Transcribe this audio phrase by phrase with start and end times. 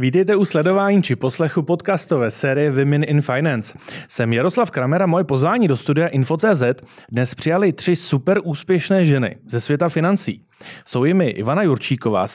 [0.00, 3.78] Vítejte u sledování či poslechu podcastové série Women in Finance.
[4.08, 6.62] Jsem Jaroslav Kramer a moje pozvání do studia Info.cz
[7.10, 10.44] dnes přijali tři super úspěšné ženy ze světa financí.
[10.84, 12.26] Jsou jimi Ivana Jurčíková,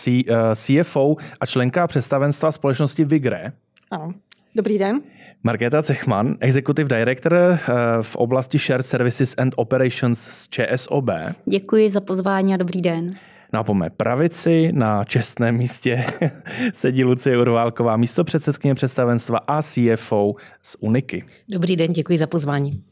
[0.56, 3.52] CFO eh, a členka představenstva společnosti Vigre.
[3.92, 4.14] Ano.
[4.56, 5.02] Dobrý den.
[5.44, 7.58] Markéta Cechman, Executive Director eh,
[8.02, 11.10] v oblasti Shared Services and Operations z ČSOB.
[11.46, 13.12] Děkuji za pozvání a dobrý den.
[13.54, 16.06] No a po mé pravici na čestném místě
[16.74, 21.26] sedí Lucie Urválková, místo předsedkyně představenstva a CFO z Uniky.
[21.52, 22.84] Dobrý den, děkuji za pozvání.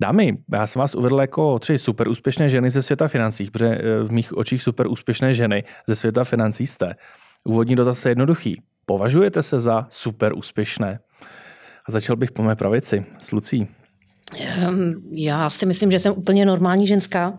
[0.00, 4.02] Dámy, já jsem vás uvedl jako tři super úspěšné ženy ze světa financí, protože eh,
[4.02, 6.94] v mých očích super úspěšné ženy ze světa financí jste.
[7.44, 8.62] Úvodní dotaz je jednoduchý.
[8.86, 10.98] Považujete se za super úspěšné?
[11.88, 13.68] A začal bych po mé pravici s Lucí.
[14.40, 17.38] Ehm, já si myslím, že jsem úplně normální ženská,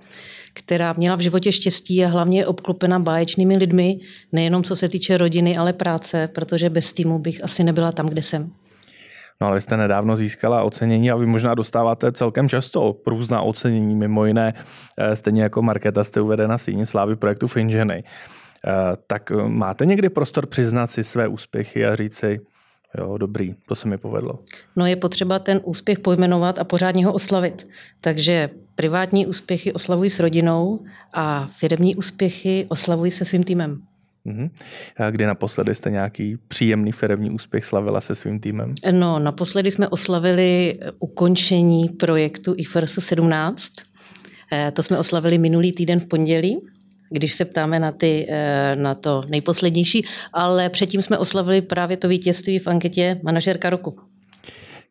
[0.57, 3.99] která měla v životě štěstí a hlavně je obklopena báječnými lidmi,
[4.31, 8.21] nejenom co se týče rodiny, ale práce, protože bez týmu bych asi nebyla tam, kde
[8.21, 8.51] jsem.
[9.41, 13.95] No ale vy jste nedávno získala ocenění a vy možná dostáváte celkem často různá ocenění,
[13.95, 14.53] mimo jiné,
[14.97, 18.03] eh, stejně jako Markéta jste uvedena síně slávy projektu Finženy.
[18.03, 18.71] Eh,
[19.07, 22.39] tak eh, máte někdy prostor přiznat si své úspěchy a říct si,
[22.97, 24.39] Jo, dobrý, to se mi povedlo.
[24.75, 27.67] No je potřeba ten úspěch pojmenovat a pořádně ho oslavit.
[28.01, 30.79] Takže privátní úspěchy oslavují s rodinou
[31.13, 33.81] a firmní úspěchy oslavují se svým týmem.
[34.97, 38.75] A kdy naposledy jste nějaký příjemný firmní úspěch slavila se svým týmem?
[38.91, 43.71] No, naposledy jsme oslavili ukončení projektu IFRS 17.
[44.51, 46.61] Eh, to jsme oslavili minulý týden v pondělí
[47.09, 50.01] když se ptáme na, ty, eh, na to nejposlednější,
[50.33, 53.99] ale předtím jsme oslavili právě to vítězství v anketě manažerka roku.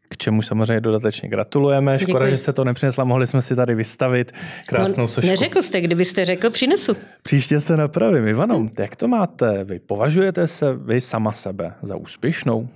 [0.08, 1.98] K čemu samozřejmě dodatečně gratulujeme.
[1.98, 2.30] Škoda, Děkuji.
[2.30, 4.32] že jste to nepřinesla, mohli jsme si tady vystavit
[4.66, 5.30] krásnou no, sošku.
[5.30, 6.96] Neřekl jste, kdybyste řekl, přinesu.
[7.22, 8.28] Příště se napravím.
[8.28, 9.64] Ivano, jak to máte?
[9.64, 12.68] Vy považujete se vy sama sebe za úspěšnou?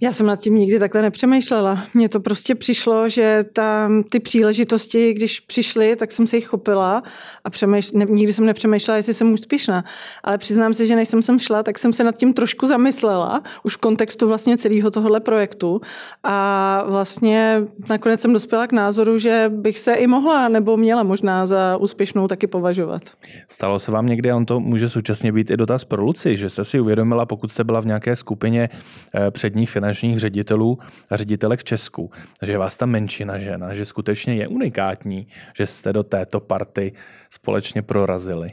[0.00, 1.84] Já jsem nad tím nikdy takhle nepřemýšlela.
[1.94, 7.02] Mně to prostě přišlo, že tam ty příležitosti, když přišly, tak jsem se jich chopila
[7.44, 9.84] a přemýšl, ne, nikdy jsem nepřemýšlela, jestli jsem úspěšná.
[10.24, 13.42] Ale přiznám se, že než jsem sem šla, tak jsem se nad tím trošku zamyslela,
[13.62, 15.80] už v kontextu vlastně celého tohohle projektu.
[16.24, 21.46] A vlastně nakonec jsem dospěla k názoru, že bych se i mohla nebo měla možná
[21.46, 23.02] za úspěšnou taky považovat.
[23.48, 26.64] Stalo se vám někdy, on to může současně být i dotaz pro Luci, že jste
[26.64, 28.68] si uvědomila, pokud jste byla v nějaké skupině
[29.14, 30.78] eh, předních finančních finančních ředitelů
[31.10, 32.10] a ředitelek v Česku,
[32.42, 35.26] že je vás ta menšina žena, že skutečně je unikátní,
[35.56, 36.92] že jste do této party
[37.30, 38.50] společně prorazili.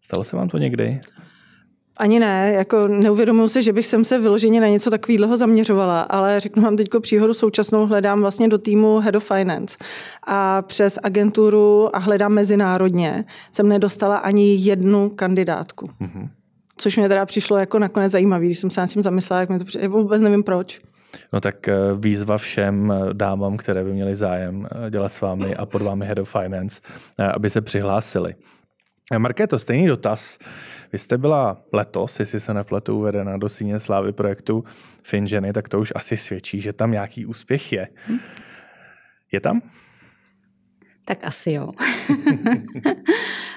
[0.00, 1.00] Stalo se vám to někdy?
[1.96, 6.40] Ani ne, jako neuvědomuji si, že bych sem se vyloženě na něco takového zaměřovala, ale
[6.40, 9.76] řeknu vám teď příhodu současnou, hledám vlastně do týmu Head of Finance
[10.26, 15.90] a přes agenturu a hledám mezinárodně jsem nedostala ani jednu kandidátku.
[16.00, 16.28] Mm-hmm.
[16.76, 19.58] Což mě teda přišlo jako nakonec zajímavý, když jsem se nad tím zamyslela, jak mi
[19.58, 20.80] to přišlo, vůbec nevím proč.
[21.32, 25.56] No tak eh, výzva všem eh, dámám, které by měly zájem eh, dělat s vámi
[25.56, 26.80] a pod vámi Head of Finance,
[27.34, 28.34] aby se přihlásili.
[29.18, 30.38] Markéto, stejný dotaz.
[30.92, 34.64] Vy jste byla letos, jestli se nepletu, uvedena do síně slávy projektu
[35.02, 37.88] Finženy, tak to už asi svědčí, že tam nějaký úspěch je.
[38.08, 38.18] Hm?
[39.32, 39.62] Je tam?
[41.04, 41.72] Tak asi jo.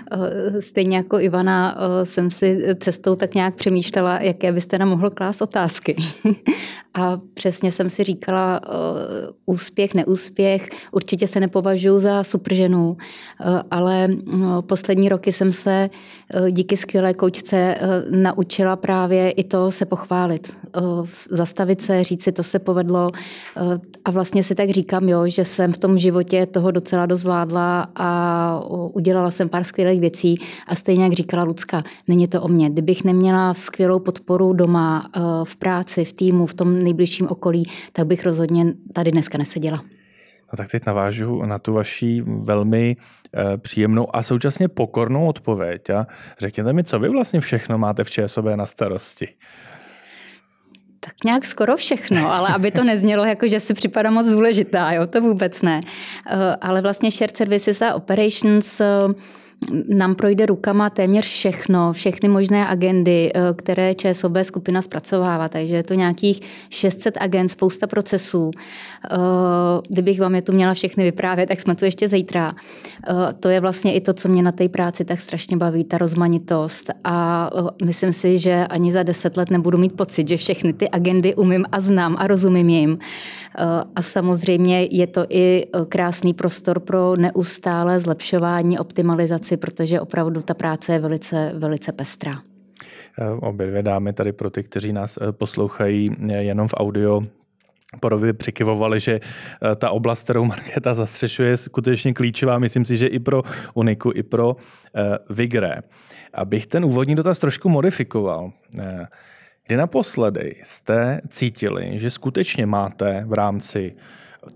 [0.60, 5.96] Stejně jako Ivana jsem si cestou tak nějak přemýšlela, jaké byste nám mohl klást otázky.
[6.94, 8.62] A přesně jsem si říkala,
[9.46, 12.98] úspěch, neúspěch, určitě se nepovažuji za super ženu,
[13.72, 14.08] ale
[14.62, 15.90] poslední roky jsem se
[16.52, 17.76] díky skvělé koučce
[18.12, 20.58] naučila právě i to se pochválit.
[21.32, 23.10] Zastavit se, říct si, to se povedlo
[24.06, 27.88] a vlastně si tak říkám, jo, že jsem v tom životě toho docela dost zvládla
[27.96, 28.62] a
[28.94, 30.36] udělala jsem pár skvělých věcí
[30.68, 32.70] a stejně jak říkala Lucka, není to o mě.
[32.70, 35.10] Kdybych neměla skvělou podporu doma,
[35.44, 39.84] v práci, v týmu, v tom nejbližším okolí, tak bych rozhodně tady dneska neseděla.
[40.54, 42.96] No tak teď navážu na tu vaši velmi
[43.36, 45.90] e, příjemnou a současně pokornou odpověď.
[45.90, 46.08] A
[46.40, 49.28] řekněte mi, co vy vlastně všechno máte v ČSOB na starosti?
[51.00, 55.08] Tak nějak skoro všechno, ale aby to neznělo jako, že si připadá moc důležitá, jo,
[55.08, 55.80] to vůbec ne.
[55.80, 58.86] E, ale vlastně shared services a operations e,
[59.90, 65.84] nám projde rukama téměř všechno, všechny možné agendy, eh, které ČSOB skupina zpracovává, takže je
[65.84, 66.40] to nějakých
[66.70, 68.52] 600 agent, spousta procesů.
[68.52, 69.18] Eh,
[69.90, 72.54] kdybych vám je tu měla všechny vyprávět, tak jsme tu ještě zítra.
[73.08, 75.98] Eh, to je vlastně i to, co mě na té práci tak strašně baví, ta
[75.98, 77.50] rozmanitost a
[77.86, 81.66] myslím si, že ani za deset let nebudu mít pocit, že všechny ty agendy umím
[81.72, 82.98] a znám a rozumím jim.
[83.96, 90.54] A samozřejmě je to i krásný prostor pro neustále zlepšování, optimalizaci práci, protože opravdu ta
[90.54, 92.42] práce je velice, velice pestrá.
[93.42, 97.22] obě dvě dámy tady pro ty, kteří nás poslouchají jenom v audio
[98.00, 99.20] podobě přikyvovali, že
[99.76, 102.60] ta oblast, kterou Markéta zastřešuje, je skutečně klíčová.
[102.60, 104.56] Myslím si, že i pro Uniku, i pro
[105.30, 105.82] Vigre.
[106.34, 108.52] Abych ten úvodní dotaz trošku modifikoval.
[109.68, 113.96] Kdy naposledy jste cítili, že skutečně máte v rámci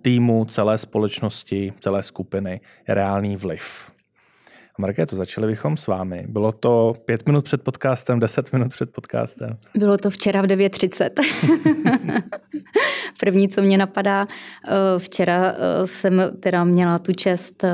[0.01, 3.91] týmu, celé společnosti, celé skupiny reálný vliv?
[4.81, 6.25] Markéto, začali bychom s vámi.
[6.27, 9.57] Bylo to pět minut před podcastem, deset minut před podcastem?
[9.77, 11.09] Bylo to včera v 9.30.
[13.19, 14.27] První, co mě napadá,
[14.67, 17.69] eh, včera eh, jsem teda měla tu čest eh,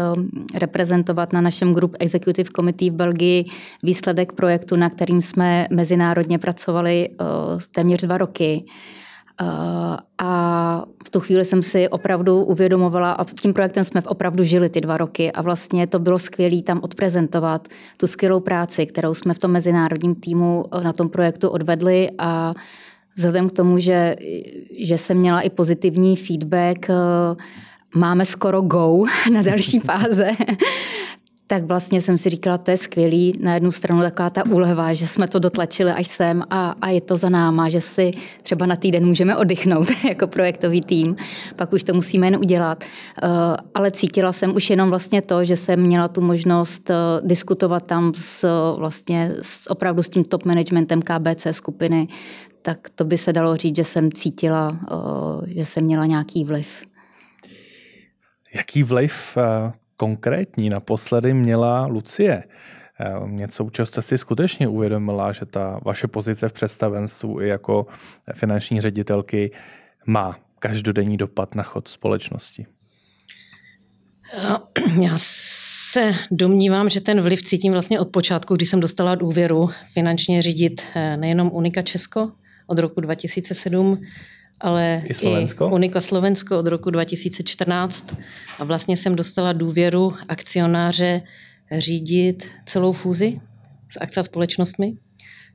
[0.60, 3.46] reprezentovat na našem Group Executive Committee v Belgii
[3.84, 7.10] výsledek projektu, na kterým jsme mezinárodně pracovali
[7.72, 8.66] téměř dva roky.
[10.18, 14.82] A v tu chvíli jsem si opravdu uvědomovala a tím projektem jsme opravdu žili ty
[14.82, 17.68] dva roky a vlastně to bylo skvělé tam odprezentovat
[17.98, 22.10] tu skvělou práci, kterou jsme v tom mezinárodním týmu na tom projektu odvedli.
[22.18, 22.54] A
[23.16, 24.16] vzhledem k tomu, že,
[24.80, 26.88] že jsem měla i pozitivní feedback,
[27.96, 30.32] máme skoro go na další fáze,
[31.48, 33.40] tak vlastně jsem si říkala, to je skvělý.
[33.42, 37.02] Na jednu stranu taková ta úleva, že jsme to dotlačili až sem a, a je
[37.02, 38.12] to za náma, že si
[38.42, 41.16] třeba na týden můžeme oddychnout jako projektový tým.
[41.56, 42.84] Pak už to musíme jen udělat.
[43.24, 43.30] Uh,
[43.76, 48.12] ale cítila jsem už jenom vlastně to, že jsem měla tu možnost uh, diskutovat tam
[48.16, 48.48] s,
[48.78, 52.08] vlastně s, opravdu s tím top managementem KBC skupiny,
[52.62, 56.82] tak to by se dalo říct, že jsem cítila, uh, že jsem měla nějaký vliv.
[58.56, 59.38] Jaký vliv
[59.98, 62.44] konkrétní naposledy měla Lucie.
[63.00, 67.48] Eh, něco, u čeho jste si skutečně uvědomila, že ta vaše pozice v představenstvu i
[67.48, 67.86] jako
[68.34, 69.52] finanční ředitelky
[70.06, 72.66] má každodenní dopad na chod společnosti?
[75.02, 75.14] Já
[75.92, 80.82] se domnívám, že ten vliv cítím vlastně od počátku, když jsem dostala důvěru finančně řídit
[80.96, 82.32] eh, nejenom Unika Česko
[82.68, 84.02] od roku 2007,
[84.60, 85.68] ale i, Slovensko?
[85.68, 88.16] i Unika Slovensko od roku 2014
[88.60, 91.22] a vlastně jsem dostala důvěru akcionáře
[91.78, 93.40] řídit celou fúzi
[93.90, 94.98] s akcia společnostmi.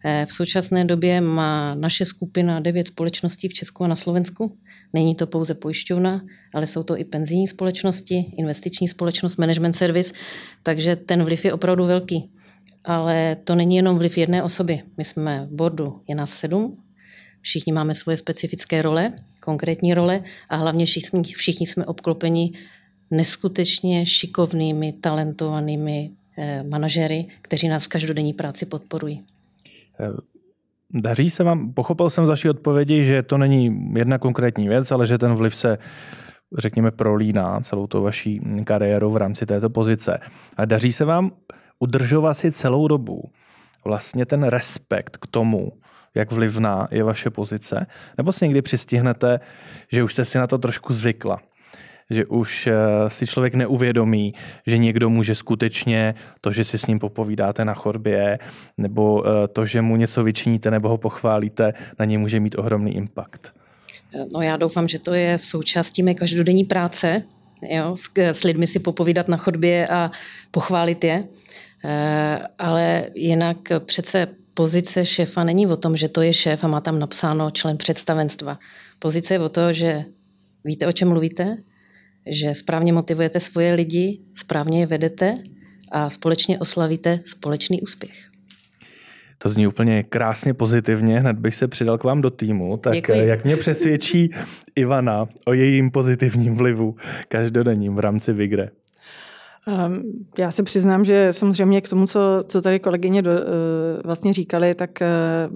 [0.04, 4.58] Eh, v současné době má naše skupina devět společností v Česku a na Slovensku.
[4.92, 6.22] Není to pouze pojišťovna,
[6.54, 10.14] ale jsou to i penzijní společnosti, investiční společnost, management service,
[10.62, 12.30] takže ten vliv je opravdu velký.
[12.84, 14.82] Ale to není jenom vliv jedné osoby.
[14.96, 16.76] My jsme v bordu, je nás sedm,
[17.42, 22.52] Všichni máme svoje specifické role, konkrétní role a hlavně všichni, všichni jsme obklopeni
[23.10, 29.22] neskutečně šikovnými, talentovanými eh, manažery, kteří nás v každodenní práci podporují.
[30.00, 30.08] Eh,
[30.90, 35.06] daří se vám, pochopil jsem z vaší odpovědi, že to není jedna konkrétní věc, ale
[35.06, 35.78] že ten vliv se
[36.58, 40.18] řekněme, prolíná celou to vaší kariéru v rámci této pozice.
[40.56, 41.30] A daří se vám
[41.78, 43.30] udržovat si celou dobu
[43.84, 45.72] vlastně ten respekt k tomu,
[46.14, 47.86] jak vlivná je vaše pozice,
[48.18, 49.40] nebo si někdy přistihnete,
[49.92, 51.40] že už jste si na to trošku zvykla,
[52.10, 52.74] že už eh,
[53.08, 54.34] si člověk neuvědomí,
[54.66, 58.38] že někdo může skutečně to, že si s ním popovídáte na chodbě,
[58.78, 62.96] nebo eh, to, že mu něco vyčiníte nebo ho pochválíte, na něj může mít ohromný
[62.96, 63.52] impact.
[64.32, 67.22] No já doufám, že to je součástí mé každodenní práce,
[67.62, 70.10] jo, s, s lidmi si popovídat na chodbě a
[70.50, 71.24] pochválit je.
[71.84, 76.80] Eh, ale jinak přece pozice šéfa není o tom, že to je šéf a má
[76.80, 78.58] tam napsáno člen představenstva.
[78.98, 80.04] Pozice je o to, že
[80.64, 81.56] víte, o čem mluvíte,
[82.30, 85.38] že správně motivujete svoje lidi, správně je vedete
[85.92, 88.32] a společně oslavíte společný úspěch.
[89.38, 92.76] To zní úplně krásně pozitivně, hned bych se přidal k vám do týmu.
[92.76, 93.26] Tak Děkuji.
[93.26, 94.30] jak mě přesvědčí
[94.76, 96.96] Ivana o jejím pozitivním vlivu
[97.28, 98.70] každodenním v rámci Vigre?
[99.66, 100.02] Ehm,
[100.38, 103.42] já se přiznám, že samozřejmě k tomu, co, co tady kolegyně do, eh,
[104.04, 105.08] vlastně říkali, tak eh,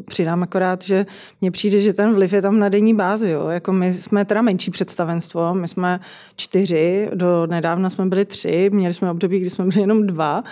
[0.05, 1.07] přidám akorát, že
[1.41, 3.31] mně přijde, že ten vliv je tam na denní bázi.
[3.31, 3.49] Jo.
[3.49, 6.01] Jako my jsme teda menší představenstvo, my jsme
[6.37, 10.45] čtyři, do nedávna jsme byli tři, měli jsme období, kdy jsme byli jenom dva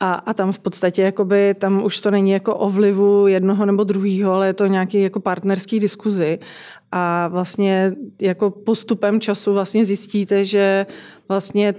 [0.00, 3.84] a, a tam v podstatě jakoby, tam už to není jako o vlivu jednoho nebo
[3.84, 6.38] druhého, ale je to nějaký jako partnerský diskuzi
[6.92, 10.86] a vlastně jako postupem času vlastně zjistíte, že
[11.28, 11.74] vlastně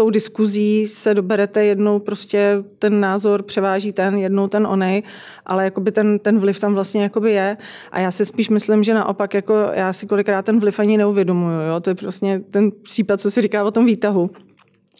[0.00, 5.02] tou diskuzí se doberete jednou prostě ten názor převáží ten, jednou ten onej,
[5.46, 7.56] ale jakoby ten, ten vliv tam vlastně jakoby je.
[7.92, 11.60] A já si spíš myslím, že naopak jako já si kolikrát ten vliv ani neuvědomuju.
[11.60, 11.80] Jo?
[11.80, 14.30] To je prostě ten případ, co se říká o tom výtahu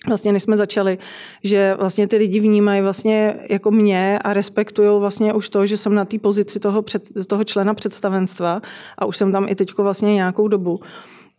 [0.07, 0.99] vlastně než jsme začali,
[1.45, 5.95] že vlastně ty lidi vnímají vlastně jako mě a respektují vlastně už to, že jsem
[5.95, 8.63] na té pozici toho, před, toho člena představenstva
[8.99, 10.81] a už jsem tam i teďko vlastně nějakou dobu.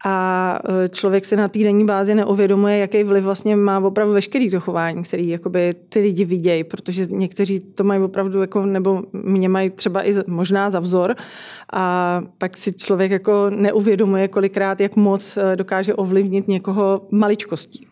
[0.05, 4.59] A e, člověk se na týdenní bázi neuvědomuje, jaký vliv vlastně má opravdu veškerý to
[4.59, 9.69] chování, který jakoby ty lidi vidějí, protože někteří to mají opravdu, jako, nebo mě mají
[9.69, 11.15] třeba i možná za vzor
[11.73, 17.90] a pak si člověk jako neuvědomuje kolikrát, jak moc e, dokáže ovlivnit někoho maličkostí.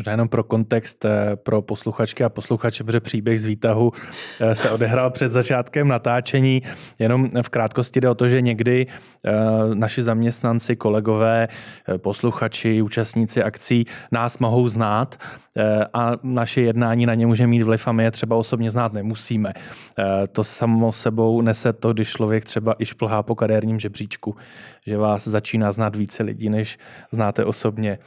[0.00, 3.92] Možná jenom pro kontext eh, pro posluchačky a posluchače, protože příběh z výtahu
[4.40, 6.62] eh, se odehrál před začátkem natáčení.
[6.98, 9.32] Jenom v krátkosti jde o to, že někdy eh,
[9.74, 11.48] naši zaměstnanci, kolegové,
[11.96, 15.16] posluchači, účastníci akcí nás mohou znát
[15.92, 19.52] a naše jednání na ně může mít vliv a my je třeba osobně znát nemusíme.
[20.32, 24.36] To samo sebou nese to, když člověk třeba i šplhá po kariérním žebříčku,
[24.86, 26.78] že vás začíná znát více lidí, než
[27.12, 27.98] znáte osobně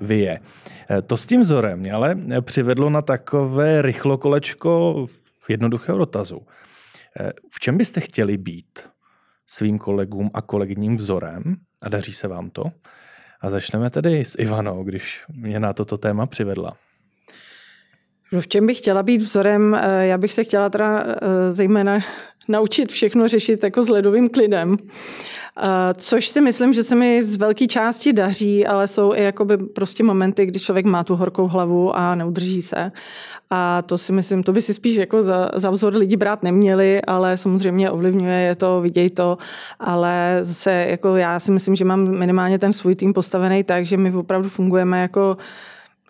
[0.00, 0.40] vy je.
[0.90, 5.06] Eh, to s tím vzorem mě ale přivedlo na takové rychlokolečko
[5.48, 6.46] jednoduchého dotazu.
[7.20, 8.78] Eh, v čem byste chtěli být
[9.46, 11.42] svým kolegům a kolegyním vzorem
[11.82, 12.64] a daří se vám to?
[13.44, 16.76] A začneme tedy s Ivanou, když mě na toto téma přivedla.
[18.40, 19.74] V čem bych chtěla být vzorem?
[19.74, 21.04] Eh, já bych se chtěla teda
[21.50, 21.98] zejména
[22.48, 24.76] naučit všechno řešit jako s ledovým klidem.
[25.94, 30.02] Což si myslím, že se mi z velké části daří, ale jsou i jakoby prostě
[30.02, 32.92] momenty, kdy člověk má tu horkou hlavu a neudrží se.
[33.50, 37.02] A to si myslím, to by si spíš jako za, za vzor lidi brát neměli,
[37.02, 39.38] ale samozřejmě ovlivňuje je to, viděj to,
[39.80, 43.96] ale zase jako já si myslím, že mám minimálně ten svůj tým postavený tak, že
[43.96, 45.36] my opravdu fungujeme jako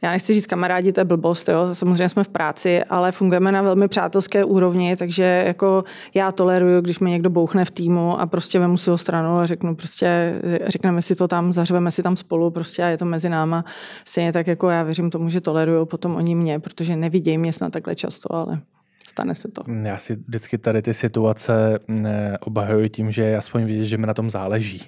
[0.03, 1.75] já nechci říct kamarádi, to je blbost, jo.
[1.75, 5.85] samozřejmě jsme v práci, ale fungujeme na velmi přátelské úrovni, takže jako
[6.15, 9.47] já toleruju, když mi někdo bouchne v týmu a prostě vemu si ho stranu a
[9.47, 13.29] řeknu prostě, řekneme si to tam, zařveme si tam spolu prostě a je to mezi
[13.29, 13.65] náma.
[14.05, 17.73] Stejně tak jako já věřím tomu, že toleruju potom oni mě, protože nevidějí mě snad
[17.73, 18.61] takhle často, ale
[19.09, 19.63] stane se to.
[19.83, 22.07] Já si vždycky tady ty situace mm,
[22.41, 24.83] obhajuji tím, že aspoň vidět, že mi na tom záleží,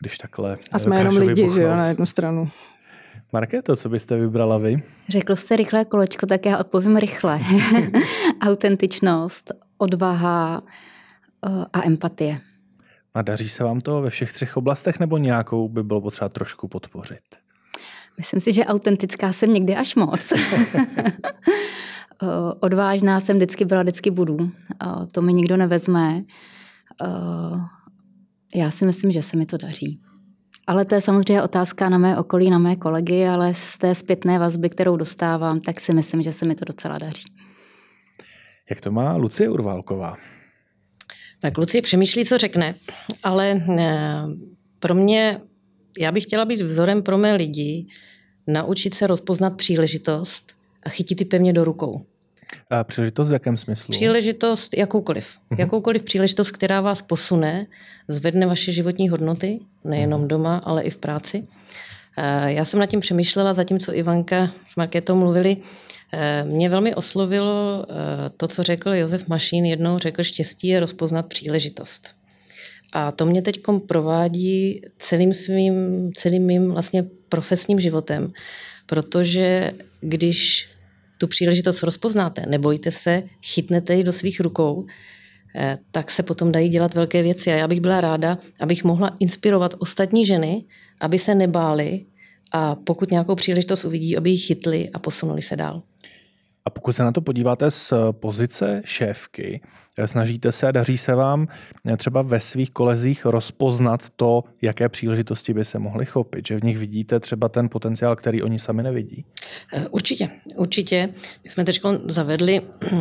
[0.00, 2.48] když takhle A jsme jenom lidi, že jo, na jednu stranu.
[3.34, 4.82] Markéto, co byste vybrala vy?
[5.08, 7.40] Řekl jste rychlé kolečko, tak já odpovím rychle.
[8.40, 10.62] Autentičnost, odvaha
[11.46, 12.40] eh, a empatie.
[13.14, 16.68] A daří se vám to ve všech třech oblastech, nebo nějakou by bylo potřeba trošku
[16.68, 17.20] podpořit?
[18.16, 20.32] Myslím si, že autentická jsem někdy až moc.
[22.22, 22.26] Eh,
[22.60, 24.36] odvážná jsem vždycky byla, vždycky budu.
[24.40, 26.24] Eh, to mi nikdo nevezme.
[28.54, 30.00] Já si myslím, že se mi to daří.
[30.66, 34.38] Ale to je samozřejmě otázka na mé okolí, na mé kolegy, ale z té zpětné
[34.38, 37.24] vazby, kterou dostávám, tak si myslím, že se mi to docela daří.
[38.70, 40.16] Jak to má Lucie Urválková?
[41.40, 42.74] Tak Lucie přemýšlí, co řekne,
[43.22, 44.20] ale eh,
[44.80, 45.40] pro mě,
[46.00, 47.86] já bych chtěla být vzorem pro mé lidi,
[48.46, 50.52] naučit se rozpoznat příležitost
[50.82, 52.06] a chytit ty pevně do rukou.
[52.70, 53.92] A příležitost v jakém smyslu?
[53.92, 55.38] Příležitost jakoukoliv.
[55.50, 55.60] Uh-huh.
[55.60, 57.66] Jakoukoliv příležitost, která vás posune,
[58.08, 60.26] zvedne vaše životní hodnoty, nejenom uh-huh.
[60.26, 61.46] doma, ale i v práci.
[62.18, 65.56] Eh, já jsem nad tím přemýšlela, zatímco Ivanka s Markétou mluvili.
[66.12, 67.94] Eh, mě velmi oslovilo eh,
[68.36, 72.10] to, co řekl Josef Mašín jednou, řekl, štěstí je rozpoznat příležitost.
[72.92, 75.74] A to mě teď provádí celým svým,
[76.14, 78.32] celým mým vlastně profesním životem,
[78.86, 80.68] protože když
[81.24, 84.86] tu příležitost rozpoznáte, nebojte se, chytnete ji do svých rukou,
[85.56, 87.52] eh, tak se potom dají dělat velké věci.
[87.52, 90.64] A já bych byla ráda, abych mohla inspirovat ostatní ženy,
[91.00, 92.04] aby se nebály
[92.52, 95.82] a pokud nějakou příležitost uvidí, aby ji chytli a posunuli se dál.
[96.66, 99.60] A pokud se na to podíváte z pozice šéfky,
[100.06, 101.48] snažíte se a daří se vám
[101.96, 106.78] třeba ve svých kolezích rozpoznat to, jaké příležitosti by se mohly chopit, že v nich
[106.78, 109.24] vidíte třeba ten potenciál, který oni sami nevidí?
[109.72, 111.08] Eh, určitě, určitě.
[111.44, 112.60] My jsme teď zavedli,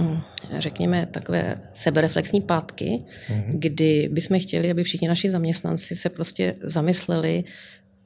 [0.57, 3.43] řekněme, takové sebereflexní pátky, mm-hmm.
[3.47, 7.43] kdy bychom chtěli, aby všichni naši zaměstnanci se prostě zamysleli,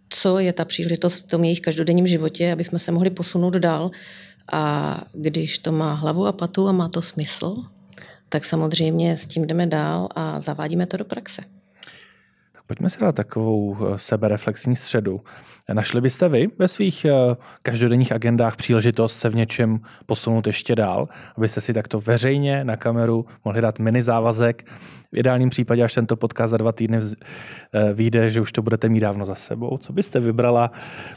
[0.10, 3.92] co je ta příležitost v tom jejich každodenním životě, aby jsme se mohli posunout dál
[4.51, 7.63] a když to má hlavu a patu a má to smysl,
[8.30, 11.42] tak samozřejmě s tím jdeme dál a zavádíme to do praxe.
[12.67, 15.21] Pojďme si dát takovou eh, sebereflexní středu.
[15.74, 17.12] Našli byste vy ve svých eh,
[17.62, 21.07] každodenních agendách příležitost se v něčem posunout ještě dál,
[21.38, 24.65] abyste si takto veřejně na kameru mohli dát mini závazek.
[25.12, 28.89] V ideálním případě, až tento podcast za dva týdny eh, vyjde, že už to budete
[28.89, 29.77] mít dávno za sebou.
[29.77, 30.71] Co byste vybrala,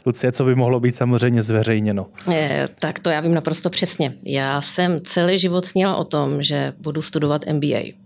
[0.05, 2.07] Lucie, co by mohlo být samozřejmě zveřejněno?
[2.31, 4.13] Je, tak to já vím naprosto přesně.
[4.25, 8.01] Já jsem celý život sněla o tom, že budu studovat MBA.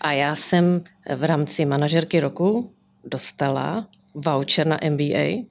[0.00, 0.82] A já jsem
[1.16, 2.70] v rámci manažerky roku
[3.04, 5.44] dostala voucher na MBA,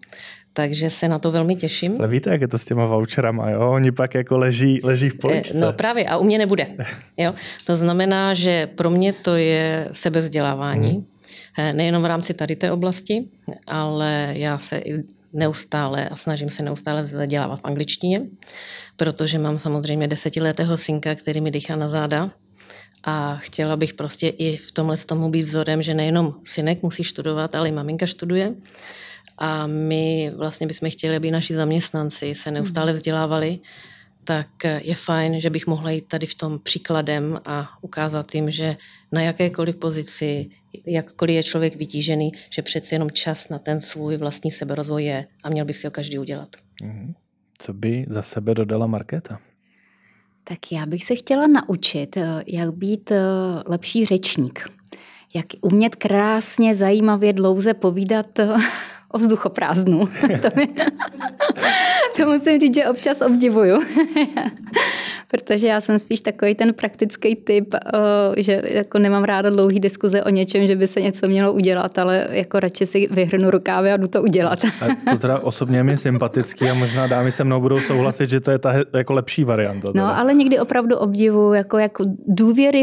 [0.53, 1.95] takže se na to velmi těším.
[1.99, 3.71] Ale víte, jak je to s těma voucherama, jo?
[3.71, 5.59] Oni pak jako leží, leží v poličce.
[5.59, 6.67] No právě, a u mě nebude.
[7.17, 7.33] Jo?
[7.65, 10.91] To znamená, že pro mě to je sebevzdělávání.
[10.91, 11.05] Mm.
[11.57, 13.25] Eh, nejenom v rámci tady té oblasti,
[13.67, 18.21] ale já se i neustále a snažím se neustále zadělávat v angličtině,
[18.97, 22.31] protože mám samozřejmě desetiletého synka, který mi dýchá na záda
[23.05, 27.55] a chtěla bych prostě i v tomhle tomu být vzorem, že nejenom synek musí studovat,
[27.55, 28.55] ale i maminka studuje.
[29.37, 33.59] A my vlastně bychom chtěli, aby naši zaměstnanci se neustále vzdělávali,
[34.23, 38.77] tak je fajn, že bych mohla jít tady v tom příkladem a ukázat jim, že
[39.11, 40.49] na jakékoliv pozici,
[40.85, 45.49] jakkoliv je člověk vytížený, že přece jenom čas na ten svůj vlastní seberozvoj je a
[45.49, 46.49] měl by si ho každý udělat.
[46.83, 47.13] Mhm.
[47.57, 49.39] Co by za sebe dodala Markéta?
[50.47, 53.17] Tak já bych se chtěla naučit, eh, jak být eh,
[53.65, 54.69] lepší řečník.
[55.35, 58.55] Jak umět krásně, zajímavě, dlouze povídat eh,
[59.11, 60.05] o vzduchoprázdnu.
[60.41, 60.67] to, mi,
[62.17, 63.79] to musím říct, že občas obdivuju.
[65.35, 67.79] Protože já jsem spíš takový ten praktický typ, eh,
[68.37, 72.27] že jako nemám ráda dlouhý diskuze o něčem, že by se něco mělo udělat, ale
[72.29, 74.65] jako radši si vyhrnu rukávy a jdu to udělat.
[74.65, 78.51] A to teda osobně mi sympatický a možná dámy se mnou budou souhlasit, že to
[78.51, 79.91] je ta jako lepší varianta.
[79.91, 80.03] Teda.
[80.03, 82.03] No, ale někdy opravdu obdivu, jako, jako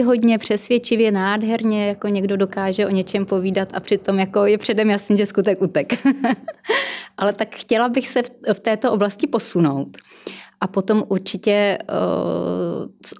[0.05, 5.17] hodně přesvědčivě, nádherně, jako někdo dokáže o něčem povídat a přitom jako je předem jasný,
[5.17, 5.93] že skutek utek.
[7.19, 9.97] Ale tak chtěla bych se v této oblasti posunout.
[10.63, 11.87] A potom určitě, eh,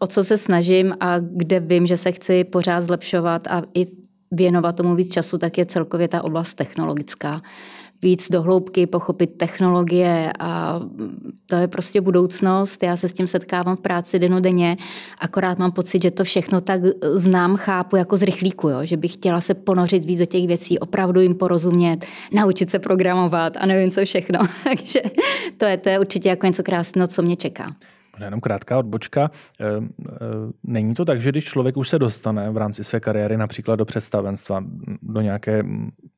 [0.01, 3.87] o co se snažím a kde vím, že se chci pořád zlepšovat a i
[4.33, 7.43] věnovat tomu víc času, tak je celkově ta oblast technologická
[8.03, 10.81] víc dohloubky pochopit technologie a
[11.47, 12.83] to je prostě budoucnost.
[12.83, 14.77] Já se s tím setkávám v práci denodenně,
[15.19, 16.81] akorát mám pocit, že to všechno tak
[17.15, 18.79] znám, chápu jako z rychlíku, jo?
[18.83, 23.57] že bych chtěla se ponořit víc do těch věcí, opravdu jim porozumět, naučit se programovat
[23.57, 24.39] a nevím co všechno.
[24.65, 25.01] Takže
[25.57, 27.77] to je, to je určitě jako něco krásného, co mě čeká.
[28.25, 29.31] Jenom krátká odbočka.
[29.61, 30.17] Eh, eh,
[30.65, 33.85] není to tak, že když člověk už se dostane v rámci své kariéry například do
[33.85, 34.65] představenstva,
[35.03, 35.65] do nějaké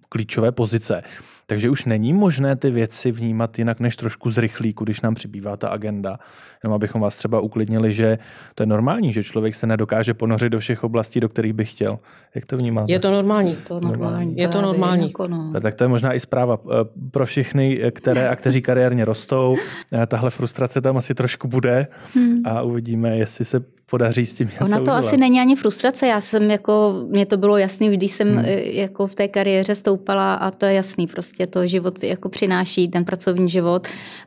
[0.08, 1.02] klíčové pozice,
[1.46, 5.56] takže už není možné ty věci vnímat jinak než trošku z rychlíku, když nám přibývá
[5.56, 6.18] ta agenda.
[6.64, 8.18] Jenom abychom vás třeba uklidnili, že
[8.54, 11.98] to je normální, že člověk se nedokáže ponořit do všech oblastí, do kterých by chtěl.
[12.34, 12.92] Jak to vnímáte?
[12.92, 13.56] Je to normální.
[13.56, 14.36] To normální.
[14.36, 15.06] Je to normální.
[15.06, 15.52] Jako no.
[15.60, 16.74] Tak to je možná i zpráva eh,
[17.10, 19.56] pro všechny, které a kteří kariérně rostou.
[19.92, 22.42] Eh, tahle frustrace tam asi trošku bude hmm.
[22.44, 24.98] a uvidíme, jestli se podaří s tím něco Ona to udělat.
[24.98, 26.06] asi není ani frustrace.
[26.06, 28.44] Já jsem jako, mně to bylo jasný, když jsem hmm.
[28.44, 31.06] Eh, jako v té kariéře stoupala a to je jasný.
[31.06, 33.86] Prostě to život jako přináší, ten pracovní život.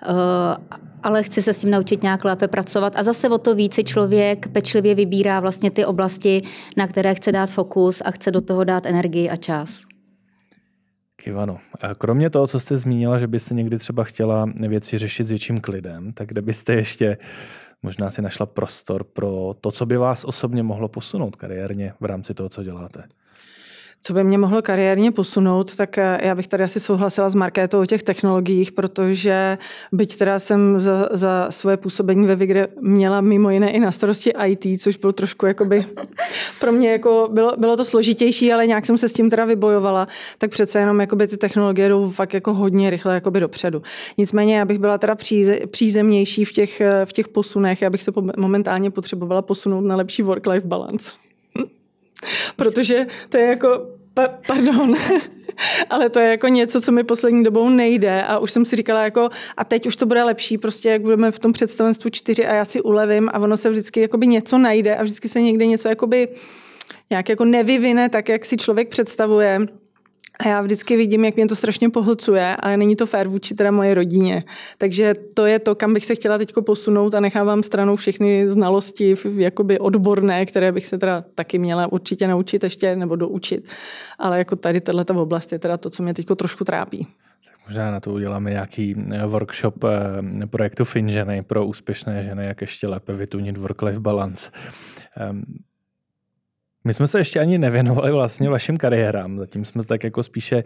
[0.10, 3.84] Uh, ale chci se s tím naučit nějak lépe pracovat a zase o to více
[3.84, 6.42] člověk pečlivě vybírá vlastně ty oblasti,
[6.78, 9.82] na které chce dát fokus a chce do toho dát energii a čas.
[11.16, 15.30] Kivano, a kromě toho, co jste zmínila, že byste někdy třeba chtěla věci řešit s
[15.30, 17.18] větším klidem, tak kde byste ještě
[17.84, 22.34] možná si našla prostor pro to, co by vás osobně mohlo posunout kariérně v rámci
[22.34, 23.04] toho, co děláte?
[24.02, 27.82] Co by mě mohlo kariérně posunout, tak eh, já bych tady asi souhlasila s Markétou
[27.82, 29.58] o těch technologiích, protože
[29.92, 34.34] byť teda jsem za, za svoje působení ve Vigre měla mimo jiné i na starosti
[34.46, 35.86] IT, což bylo trošku jakoby
[36.60, 40.08] pro mě jako bylo, bylo to složitější, ale nějak jsem se s tím teda vybojovala,
[40.38, 43.82] tak přece jenom jakoby ty technologie jdou fakt jako hodně rychle jakoby dopředu.
[44.18, 48.04] Nicméně já bych byla teda příze, přízemnější v těch, eh, v těch posunech, já bych
[48.04, 51.27] se momentálně potřebovala posunout na lepší work-life balance.
[52.56, 54.96] Protože to je jako, pa, pardon,
[55.90, 59.04] ale to je jako něco, co mi poslední dobou nejde a už jsem si říkala
[59.04, 62.54] jako a teď už to bude lepší, prostě jak budeme v tom představenstvu čtyři a
[62.54, 65.90] já si ulevím a ono se vždycky jakoby něco najde a vždycky se někde něco
[65.90, 66.28] jakoby
[67.10, 69.62] nějak jako nevyvine tak, jak si člověk představuje.
[70.40, 73.72] A já vždycky vidím, jak mě to strašně pohlcuje a není to fér vůči teda
[73.72, 74.44] moje rodině.
[74.78, 79.16] Takže to je to, kam bych se chtěla teď posunout a nechávám stranou všechny znalosti
[79.36, 83.70] jakoby odborné, které bych se teda taky měla určitě naučit ještě nebo doučit.
[84.20, 87.08] Ale jako tady tato oblast je teda to, co mě teď trošku trápí.
[87.68, 92.88] Možná na to uděláme nějaký eh, workshop eh, projektu FinŽeny pro úspěšné ženy, jak ještě
[92.88, 94.52] lépe vytunit work-life balance.
[96.88, 99.40] My jsme se ještě ani nevěnovali vlastně vašim kariérám.
[99.40, 100.64] Zatím jsme tak jako spíše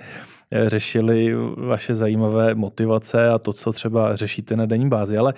[0.51, 5.17] eh, řešili vaše zajímavé motivace a to, co třeba řešíte na denní bázi.
[5.17, 5.33] Ale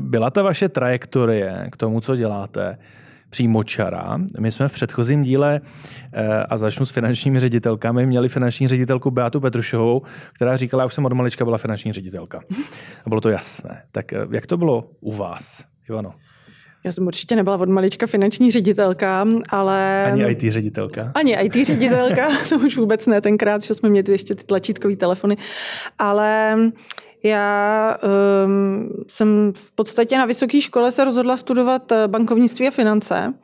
[0.00, 2.78] byla ta vaše trajektorie k tomu, co děláte,
[3.30, 4.18] přímo čara.
[4.40, 5.60] My jsme v předchozím díle,
[6.12, 10.94] eh, a začnu s finančními ředitelkami, měli finanční ředitelku Beatu Petrušovou, která říkala, já už
[10.94, 12.40] jsem od malička byla finanční ředitelka.
[13.04, 13.82] A bylo to jasné.
[13.92, 16.14] Tak eh, jak to bylo u vás, Ivano?
[16.86, 20.04] Já jsem určitě nebyla od malička finanční ředitelka, ale...
[20.12, 21.12] Ani IT ředitelka.
[21.14, 25.36] Ani IT ředitelka, to už vůbec ne tenkrát, že jsme měli ještě ty tlačítkové telefony.
[25.98, 26.58] Ale
[27.22, 27.96] já
[28.44, 33.34] um, jsem v podstatě na vysoké škole se rozhodla studovat eh, bankovnictví a finance.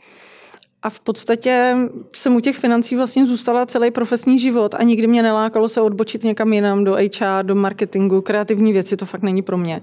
[0.82, 1.76] A v podstatě
[2.16, 6.24] jsem u těch financí vlastně zůstala celý profesní život a nikdy mě nelákalo se odbočit
[6.24, 9.82] někam jinam do HR, do marketingu, kreativní věci, to fakt není pro mě.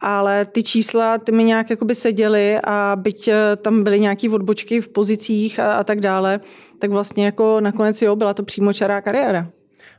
[0.00, 4.80] Ale ty čísla, ty mi nějak jakoby seděly a byť eh, tam byly nějaké odbočky
[4.80, 6.40] v pozicích a, a tak dále,
[6.78, 9.48] tak vlastně jako nakonec jo, byla to přímočará kariéra.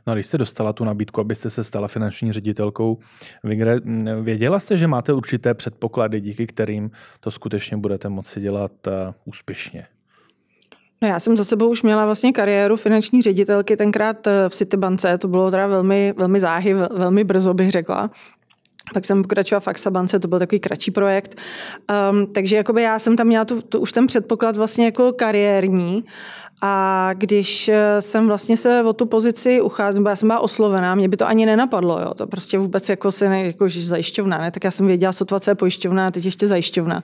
[0.06, 2.98] No a když jste dostala tu nabídku, abyste se stala finanční ředitelkou,
[4.22, 8.92] věděla jste, že máte určité předpoklady, díky kterým to skutečně budete moci dělat uh,
[9.24, 9.86] úspěšně?
[11.02, 15.18] No já jsem za sebou už měla vlastně kariéru finanční ředitelky tenkrát eh, v Citybance,
[15.18, 18.10] to bylo teda velmi, velmi záhy, velmi brzo bych řekla.
[18.94, 21.34] Pak jsem pokračovala v Axabance, to byl takový kratší projekt.
[22.10, 26.04] Um, takže jakoby já jsem tam měla tu, tu, už ten předpoklad vlastně jako kariérní.
[26.62, 31.08] A když eh, jsem vlastně se o tu pozici ucházela, já jsem byla oslovená, mě
[31.08, 32.14] by to ani nenapadlo, jo.
[32.14, 34.50] to prostě vůbec jako se ne, jako zajišťovna, ne?
[34.50, 37.02] tak já jsem věděla, sotva co je pojišťovna a teď ještě zajišťovna.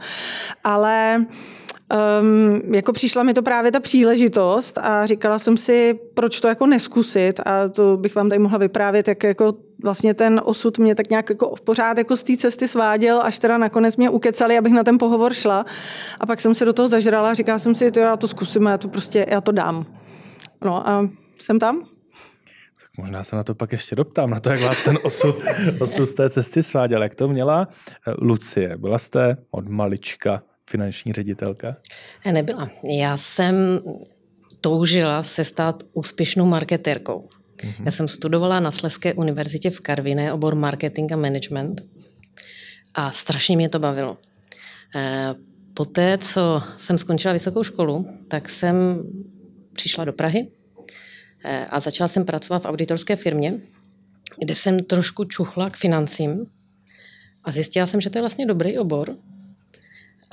[0.65, 1.27] Ale
[2.21, 6.67] um, jako přišla mi to právě ta příležitost a říkala jsem si, proč to jako
[6.67, 11.11] neskusit a to bych vám tady mohla vyprávět, jak jako vlastně ten osud mě tak
[11.11, 14.85] nějak jako pořád jako z té cesty sváděl, až teda nakonec mě ukecali, abych na
[14.85, 15.67] ten pohovor šla
[16.21, 18.67] a pak jsem se do toho zažrala a říkala jsem si, to já to zkusím,
[18.67, 19.87] já to prostě, já to dám.
[20.65, 21.83] No a jsem tam.
[22.81, 25.37] Tak možná se na to pak ještě doptám, na to, jak vás ten osud,
[25.81, 27.03] osud z té cesty sváděl.
[27.03, 27.69] Jak to měla
[28.09, 28.77] eh, Lucie?
[28.77, 31.77] Byla jste od malička finanční ředitelka?
[32.33, 32.71] Nebyla.
[32.83, 33.81] Já jsem
[34.61, 37.29] toužila se stát úspěšnou marketérkou.
[37.57, 37.85] Mm-hmm.
[37.85, 41.83] Já jsem studovala na Sleské univerzitě v Karviné obor marketing a management
[42.95, 44.19] a strašně mě to bavilo.
[44.97, 45.35] Eh,
[45.75, 49.03] poté, co jsem skončila vysokou školu, tak jsem
[49.73, 50.49] přišla do Prahy
[51.45, 53.61] eh, a začala jsem pracovat v auditorské firmě,
[54.39, 56.47] kde jsem trošku čuchla k financím
[57.45, 59.17] a zjistila jsem, že to je vlastně dobrý obor,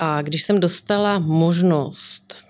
[0.04, 2.44] a když jsem dostala možnost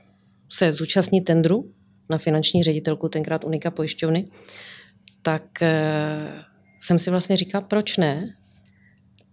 [0.50, 1.72] se zúčastnit tendru
[2.10, 4.26] na finanční ředitelku, tenkrát Unika pojišťovny,
[5.22, 6.44] tak eh,
[6.80, 8.36] jsem si vlastně říkala, proč ne?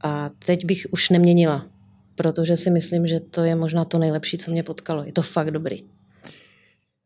[0.03, 1.67] A teď bych už neměnila,
[2.15, 5.05] protože si myslím, že to je možná to nejlepší, co mě potkalo.
[5.05, 5.85] Je to fakt dobrý.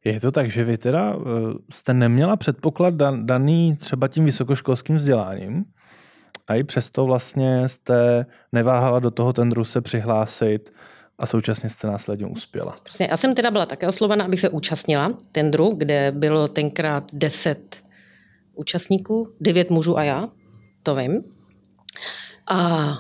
[0.05, 1.19] Je to tak, že vy teda eh,
[1.71, 5.65] jste neměla předpoklad daný třeba tím vysokoškolským vzděláním
[6.49, 10.73] a i přesto vlastně jste neváhala do toho tendru se přihlásit
[11.19, 12.75] a současně jste následně uspěla.
[12.83, 17.83] Prostě já jsem teda byla také oslovena, abych se účastnila tendru, kde bylo tenkrát 10
[18.55, 20.29] účastníků, 9 mužů a já,
[20.83, 21.25] to vím.
[22.47, 22.93] A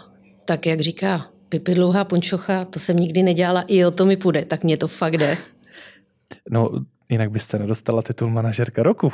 [0.44, 4.44] tak, jak říká Pipi Dlouhá Pončocha, to jsem nikdy nedělala, i o to mi půjde,
[4.44, 5.38] tak mě to fakt jde.
[6.50, 6.70] No,
[7.12, 9.12] jinak byste nedostala titul manažerka roku.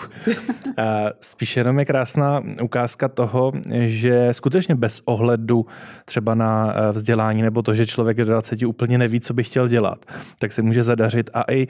[1.21, 3.53] Spíš jenom je krásná ukázka toho,
[3.87, 5.67] že skutečně bez ohledu
[6.05, 9.69] třeba na eh, vzdělání nebo to, že člověk do 20 úplně neví, co by chtěl
[9.69, 10.07] dělat,
[10.39, 11.67] tak se může zadařit a i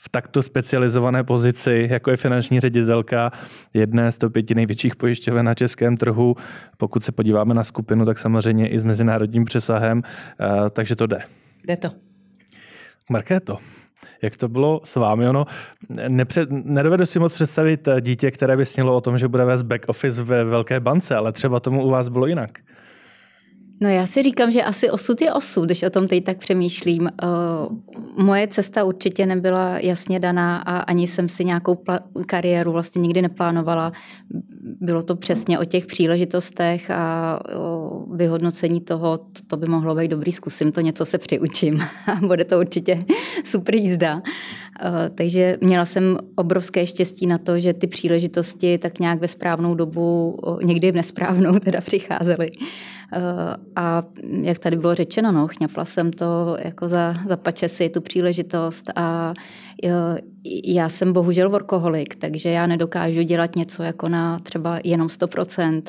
[0.00, 3.32] v takto specializované pozici, jako je finanční ředitelka
[3.74, 6.36] jedné z to pěti největších pojišťoven na českém trhu.
[6.76, 10.02] Pokud se podíváme na skupinu, tak samozřejmě i s mezinárodním přesahem,
[10.40, 11.20] eh, takže to jde.
[11.64, 11.90] Jde to.
[13.10, 13.58] Markéto,
[14.22, 15.28] jak to bylo s vámi?
[15.28, 15.46] Ono,
[16.08, 19.88] nepřed, nedovedu si moc představit dítě, které by snělo o tom, že bude vést back
[19.88, 22.58] office ve velké bance, ale třeba tomu u vás bylo jinak.
[23.80, 27.02] No já si říkám, že asi osud je osud, když o tom teď tak přemýšlím.
[27.02, 31.78] Uh, moje cesta určitě nebyla jasně daná a ani jsem si nějakou
[32.26, 33.92] kariéru vlastně nikdy neplánovala.
[34.80, 40.32] Bylo to přesně o těch příležitostech a o vyhodnocení toho, to by mohlo být dobrý,
[40.32, 43.04] zkusím to, něco se přiučím a bude to určitě
[43.44, 44.14] super jízda.
[44.14, 44.22] Uh,
[45.14, 50.36] takže měla jsem obrovské štěstí na to, že ty příležitosti tak nějak ve správnou dobu,
[50.62, 52.50] někdy v nesprávnou teda přicházely.
[53.12, 54.02] Eh, a
[54.42, 59.34] jak tady bylo řečeno, no, chňapla jsem to jako za, za pačesy, tu příležitost a
[60.64, 65.82] já jsem bohužel workoholik, takže já nedokážu dělat něco jako na třeba jenom 100%.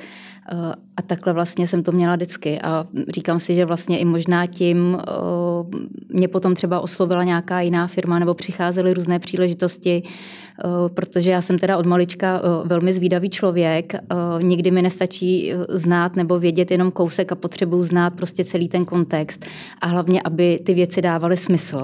[0.51, 2.61] Eh, a takhle vlastně jsem to měla vždycky.
[2.61, 5.11] A říkám si, že vlastně i možná tím eh,
[6.09, 10.48] mě potom třeba oslovila nějaká jiná firma nebo přicházely různé příležitosti, eh,
[10.93, 13.93] protože já jsem teda od malička velmi zvídavý člověk.
[14.41, 19.45] Nikdy mi nestačí znát nebo vědět jenom kousek a potřebuji znát prostě celý ten kontext.
[19.81, 21.83] A hlavně, aby ty věci dávaly smysl.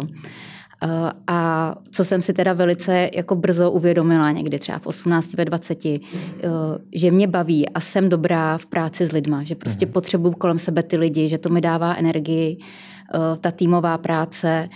[0.83, 5.45] Eh, a co jsem si teda velice jako brzo uvědomila, někdy třeba v 18, ve
[5.45, 6.49] 20, eh,
[6.95, 9.93] že mě baví a jsem dobrá v práci s lidma, že prostě mhm.
[9.93, 14.69] potřebuju kolem sebe ty lidi, že to mi dává energii, eh, ta týmová práce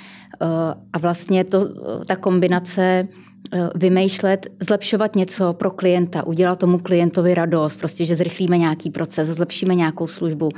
[0.94, 1.66] a vlastně to,
[2.06, 3.08] ta kombinace
[3.76, 9.76] vymýšlet, zlepšovat něco pro klienta, udělat tomu klientovi radost, prostě, že zrychlíme nějaký proces, zlepšíme
[9.76, 10.50] nějakou službu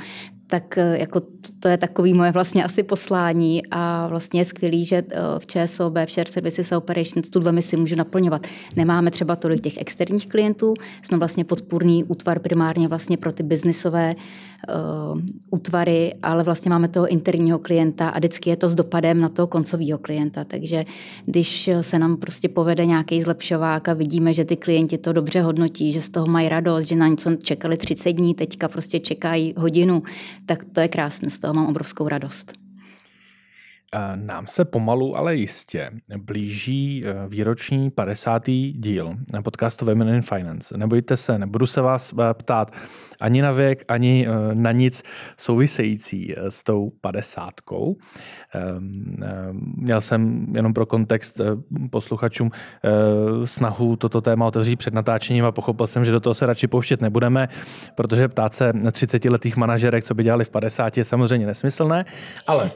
[0.52, 1.20] tak eh, jako
[1.60, 5.94] to je takový moje vlastně asi poslání a vlastně je skvělý, že eh, v ČSOB,
[6.06, 8.46] v Share Services Operations, tuhle misi můžu naplňovat.
[8.76, 14.14] Nemáme třeba tolik těch externích klientů, jsme vlastně podpůrný útvar primárně vlastně pro ty biznisové
[14.14, 14.22] uh,
[15.50, 19.46] útvary, ale vlastně máme toho interního klienta a vždycky je to s dopadem na toho
[19.46, 20.44] koncového klienta.
[20.44, 20.84] Takže
[21.24, 25.92] když se nám prostě povede nějaký zlepšovák a vidíme, že ty klienti to dobře hodnotí,
[25.92, 30.02] že z toho mají radost, že na něco čekali 30 dní, teďka prostě čekají hodinu,
[30.46, 32.61] tak to je krásné, z toho mám obrovskou radost.
[34.14, 38.42] Nám se pomalu, ale jistě blíží eh, výroční 50.
[38.72, 40.78] díl podcastu Women in Finance.
[40.78, 42.70] Nebojte se, nebudu se vás eh, ptát
[43.20, 45.02] ani na věk, ani eh, na nic
[45.36, 47.96] související s tou padesátkou.
[48.54, 49.16] Ehm,
[49.76, 51.40] měl jsem jenom pro kontext
[51.90, 52.50] posluchačům
[53.44, 57.00] snahu toto téma otevřít před natáčením a pochopil jsem, že do toho se radši pouštět
[57.00, 57.48] nebudeme,
[57.94, 62.04] protože ptát se 30-letých manažerek, co by dělali v 50, je samozřejmě nesmyslné,
[62.46, 62.70] ale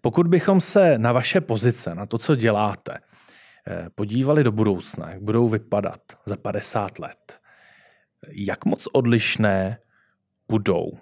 [0.00, 2.98] pokud bychom se na vaše pozice, na to, co děláte,
[3.68, 7.38] eh, podívali do budoucna, jak budou vypadat za 50 let,
[8.32, 9.78] jak moc odlišné
[10.48, 10.92] budou?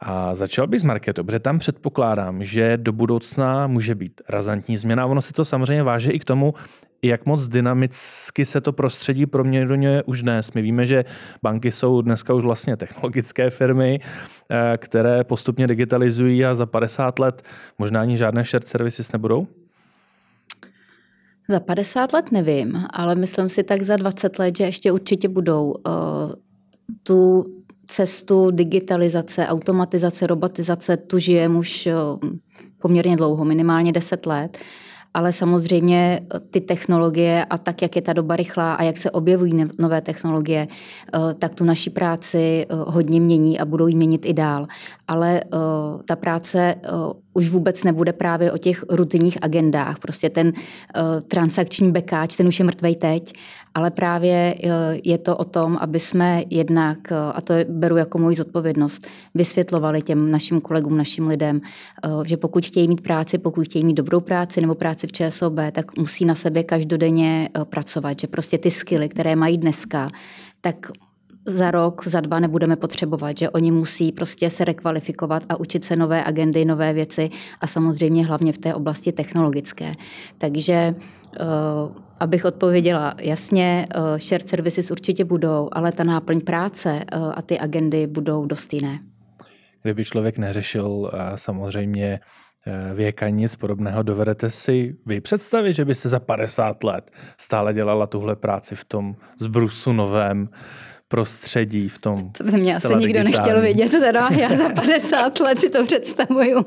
[0.00, 5.06] A začal bych s marketou, protože tam předpokládám, že do budoucna může být razantní změna.
[5.06, 6.54] Ono se to samozřejmě váže i k tomu,
[7.02, 10.52] jak moc dynamicky se to prostředí proměňuje už dnes.
[10.52, 11.04] My víme, že
[11.42, 14.00] banky jsou dneska už vlastně technologické firmy,
[14.50, 17.42] eh, které postupně digitalizují a za 50 let
[17.78, 19.46] možná ani žádné shared services nebudou?
[21.48, 25.74] Za 50 let nevím, ale myslím si tak za 20 let, že ještě určitě budou.
[25.86, 25.90] Eh,
[27.02, 27.44] tu
[27.86, 31.94] cestu digitalizace, automatizace, robotizace, tu žijeme už eh,
[32.78, 34.58] poměrně dlouho, minimálně 10 let
[35.14, 39.10] ale samozřejmě eh, ty technologie a tak, jak je ta doba rychlá a jak se
[39.10, 44.26] objevují nové technologie, eh, tak tu naši práci eh, hodně mění a budou ji měnit
[44.26, 44.66] i dál.
[45.08, 45.42] Ale
[46.04, 46.74] ta práce
[47.34, 49.98] už vůbec nebude právě o těch rutinních agendách.
[49.98, 50.52] Prostě ten
[51.28, 53.32] transakční bekáč, ten už je mrtvej teď
[53.74, 54.68] ale právě eh,
[55.04, 60.02] je to o tom, aby jsme jednak, eh, a to beru jako moji zodpovědnost, vysvětlovali
[60.02, 61.60] těm našim kolegům, našim lidem,
[62.04, 65.54] eh, že pokud chtějí mít práci, pokud chtějí mít dobrou práci nebo práci v ČSOB,
[65.72, 70.10] tak musí na sebe každodenně pracovat, že prostě ty skily, které mají dneska,
[70.60, 70.76] tak
[71.46, 75.96] za rok, za dva nebudeme potřebovat, že oni musí prostě se rekvalifikovat a učit se
[75.96, 77.30] nové agendy, nové věci
[77.60, 79.94] a samozřejmě hlavně v té oblasti technologické.
[80.38, 80.94] Takže
[82.22, 87.58] abych odpověděla jasně, uh, shared services určitě budou, ale ta náplň práce uh, a ty
[87.58, 88.98] agendy budou dost jiné.
[89.82, 92.20] Kdyby člověk neřešil eh, samozřejmě
[92.94, 98.06] věk ani nic podobného, dovedete si vy představit, že byste za 50 let stále dělala
[98.06, 100.48] tuhle práci v tom zbrusu novém,
[101.12, 102.30] prostředí v tom.
[102.38, 103.30] To by mě asi nikdo digitální.
[103.30, 106.64] nechtěl vidět, teda já za 50 let si to představuju.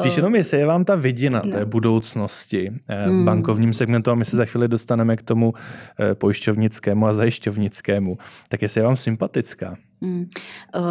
[0.00, 1.52] Spíš jenom jestli je vám ta vidina no.
[1.52, 3.24] té budoucnosti eh, v hmm.
[3.24, 5.54] bankovním segmentu a my se za chvíli dostaneme k tomu
[6.00, 9.76] eh, pojišťovnickému a zajišťovnickému, tak jestli je vám sympatická.
[10.02, 10.30] Hmm.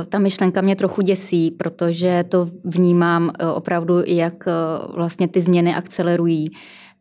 [0.10, 4.44] Ta myšlenka mě trochu děsí, protože to vnímám opravdu, jak
[4.96, 6.52] vlastně ty změny akcelerují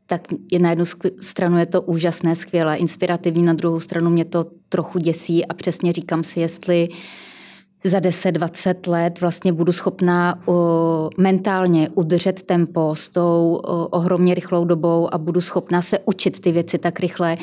[0.06, 0.84] tak je na jednu
[1.20, 5.92] stranu je to úžasné, skvělé, inspirativní, na druhou stranu mě to trochu děsí a přesně
[5.92, 6.96] říkám si, jestli uh,
[7.84, 10.40] za 10-20 let vlastně budu schopná
[11.18, 16.78] mentálně udržet tempo s tou ohromně rychlou dobou a budu schopná se učit ty věci
[16.78, 17.36] tak rychle,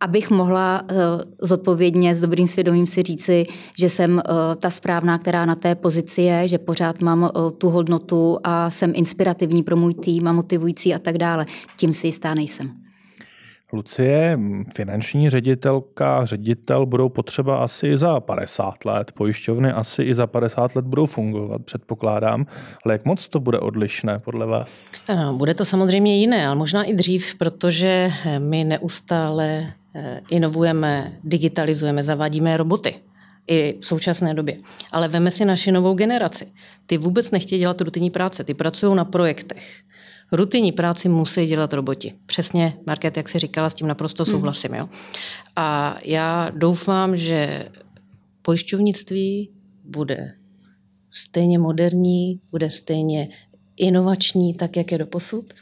[0.00, 0.96] abych mohla uh,
[1.42, 3.46] zodpovědně s dobrým svědomím si říci,
[3.78, 4.20] že jsem uh,
[4.56, 8.92] ta správná, která na té pozici je, že pořád mám uh, tu hodnotu a jsem
[8.94, 11.46] inspirativní pro můj tým a motivující a tak dále.
[11.76, 12.87] Tím si jistá nejsem.
[13.72, 14.38] Lucie,
[14.76, 20.76] finanční ředitelka, ředitel budou potřeba asi i za 50 let, pojišťovny asi i za 50
[20.76, 22.46] let budou fungovat, předpokládám.
[22.84, 24.84] Ale jak moc to bude odlišné podle vás?
[25.32, 32.56] Bude to samozřejmě jiné, ale možná i dřív, protože my neustále eh, inovujeme, digitalizujeme, zavádíme
[32.56, 32.94] roboty
[33.46, 34.56] i v současné době.
[34.92, 36.46] Ale veme si naši novou generaci.
[36.86, 39.82] Ty vůbec nechtějí dělat rutinní práce, ty pracují na projektech
[40.32, 42.14] rutinní práci musí dělat roboti.
[42.26, 44.30] Přesně, Market, jak si říkala, s tím naprosto hmm.
[44.30, 44.74] souhlasím.
[44.74, 44.88] Jo?
[45.56, 47.68] A já doufám, že
[48.42, 49.50] pojišťovnictví
[49.84, 50.32] bude
[51.10, 53.28] stejně moderní, bude stejně
[53.76, 55.54] inovační, tak jak je do posud,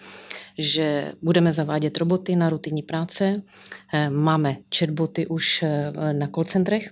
[0.59, 3.43] že budeme zavádět roboty na rutinní práce,
[3.95, 6.91] eh, máme chatboty už eh, na call centrech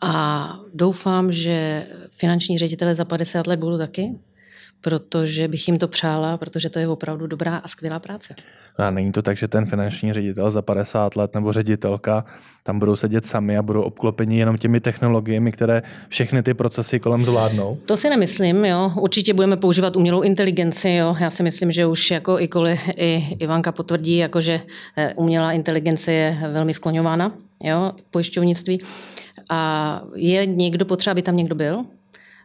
[0.00, 4.18] a doufám, že finanční ředitele za 50 let budou taky,
[4.84, 8.34] protože bych jim to přála, protože to je opravdu dobrá a skvělá práce.
[8.76, 12.24] A není to tak, že ten finanční ředitel za 50 let nebo ředitelka
[12.62, 17.24] tam budou sedět sami a budou obklopeni jenom těmi technologiemi, které všechny ty procesy kolem
[17.24, 17.78] zvládnou?
[17.86, 18.92] To si nemyslím, jo.
[19.00, 21.16] Určitě budeme používat umělou inteligenci, jo.
[21.20, 24.60] Já si myslím, že už jako i koli i Ivanka potvrdí, jako že
[24.96, 28.80] eh, umělá inteligence je velmi skloňována, jo, pojišťovnictví.
[29.50, 31.84] A je někdo potřeba, aby tam někdo byl,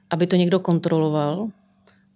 [0.10, 1.47] aby to někdo kontroloval,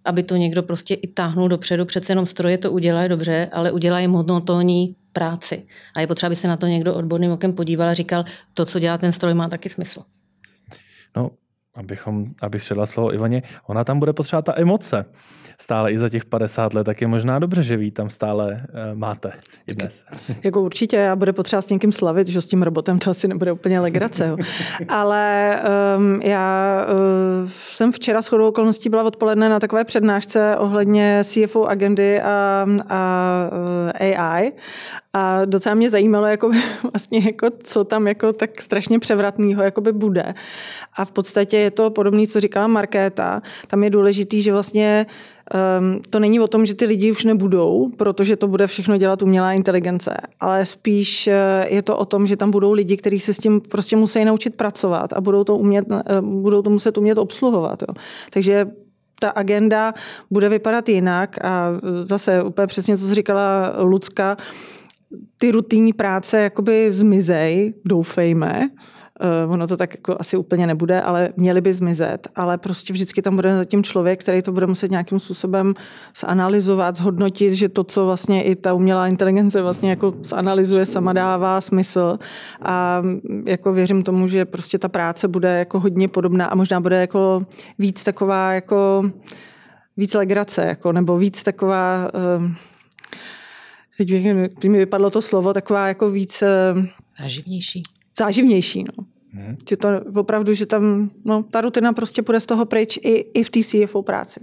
[0.04, 1.84] aby to někdo prostě i táhnul dopředu.
[1.84, 5.66] Přece jenom stroje to udělají dobře, ale udělají monotónní práci.
[5.94, 8.78] A je potřeba, aby se na to někdo odborným okem podíval a říkal, to, co
[8.78, 10.02] dělá ten stroj, má taky smysl.
[11.16, 11.30] No,
[11.74, 15.04] abychom, abych předala slovo Ivaně, ona tam bude potřebovat ta emoce.
[15.60, 18.98] Stále i za těch 50 let, tak je možná dobře, že vy tam stále uh,
[18.98, 19.32] máte
[19.66, 20.04] i dnes.
[20.44, 23.52] Jako určitě, a bude potřeba s někým slavit, že s tím robotem to asi nebude
[23.52, 24.26] úplně legrace.
[24.26, 24.36] Jo.
[24.88, 25.56] Ale
[25.96, 31.64] um, já uh, jsem včera s chodou okolností byla odpoledne na takové přednášce ohledně CFO
[31.64, 34.52] agendy a, a uh, eh, AI
[35.14, 36.50] a docela mě zajímalo, jako
[36.92, 40.34] vlastně, jako, co tam jako tak strašně převratného jakoby bude.
[40.98, 43.42] A v podstatě je to podobné, co říkala Markéta.
[43.66, 45.06] Tam je důležitý, že vlastně
[45.80, 49.22] um, to není o tom, že ty lidi už nebudou, protože to bude všechno dělat
[49.22, 53.34] umělá inteligence, ale spíš eh, je to o tom, že tam budou lidi, kteří se
[53.34, 57.18] s tím prostě musí naučit pracovat a budou to, umět, eh, budou to muset umět
[57.18, 57.82] obsluhovat.
[57.82, 57.94] Jo.
[58.30, 58.66] Takže
[59.20, 59.94] ta agenda
[60.30, 61.68] bude vypadat jinak a
[62.04, 64.36] zase úplně přesně, co říkala Lucka,
[65.38, 68.70] ty rutinní práce jakoby zmizej, doufejme.
[69.46, 72.28] Uh, ono to tak jako asi úplně nebude, ale měly by zmizet.
[72.36, 75.74] Ale prostě vždycky tam bude zatím člověk, který to bude muset nějakým způsobem
[76.20, 81.60] zanalizovat, zhodnotit, že to, co vlastně i ta umělá inteligence vlastně jako zanalizuje, sama dává
[81.60, 82.18] smysl.
[82.62, 83.02] A
[83.46, 87.46] jako věřím tomu, že prostě ta práce bude jako hodně podobná a možná bude jako
[87.78, 89.10] víc taková jako
[89.96, 92.46] víc legrace, jako, nebo víc taková uh,
[93.98, 94.08] teď,
[94.60, 96.42] teď mi vypadlo to slovo, taková jako víc...
[96.42, 96.74] Eh,
[97.22, 97.82] záživnější.
[98.18, 99.04] Záživnější, no.
[99.32, 99.56] Hmm.
[99.68, 103.42] Že to opravdu, že tam, no, ta rutina prostě půjde z toho pryč i, i
[103.42, 104.40] v té CFO práci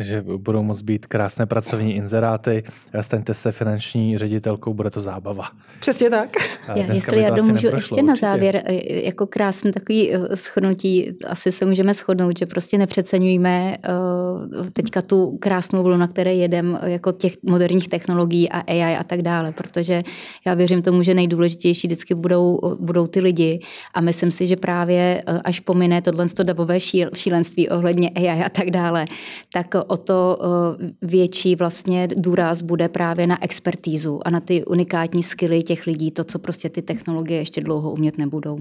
[0.00, 2.62] že budou moct být krásné pracovní inzeráty,
[3.00, 5.44] staňte se finanční ředitelkou, bude to zábava.
[5.80, 6.36] Přesně tak.
[6.76, 8.02] Já, jestli já domůžu ještě určitě.
[8.02, 13.76] na závěr, e, jako krásný takový e, shodnutí, asi se můžeme shodnout, že prostě nepřeceňujeme
[13.76, 19.04] e, teďka tu krásnou vlnu, na které jedem, jako těch moderních technologií a AI a
[19.04, 20.02] tak dále, protože
[20.46, 23.60] já věřím tomu, že nejdůležitější vždycky budou, budou ty lidi
[23.94, 26.80] a myslím si, že právě až pomine tohle dabové
[27.14, 29.04] šílenství ohledně AI a tak dále,
[29.52, 35.22] tak o to eh, větší vlastně důraz bude právě na expertízu a na ty unikátní
[35.22, 38.58] skily těch lidí, to, co prostě ty technologie ještě dlouho umět nebudou.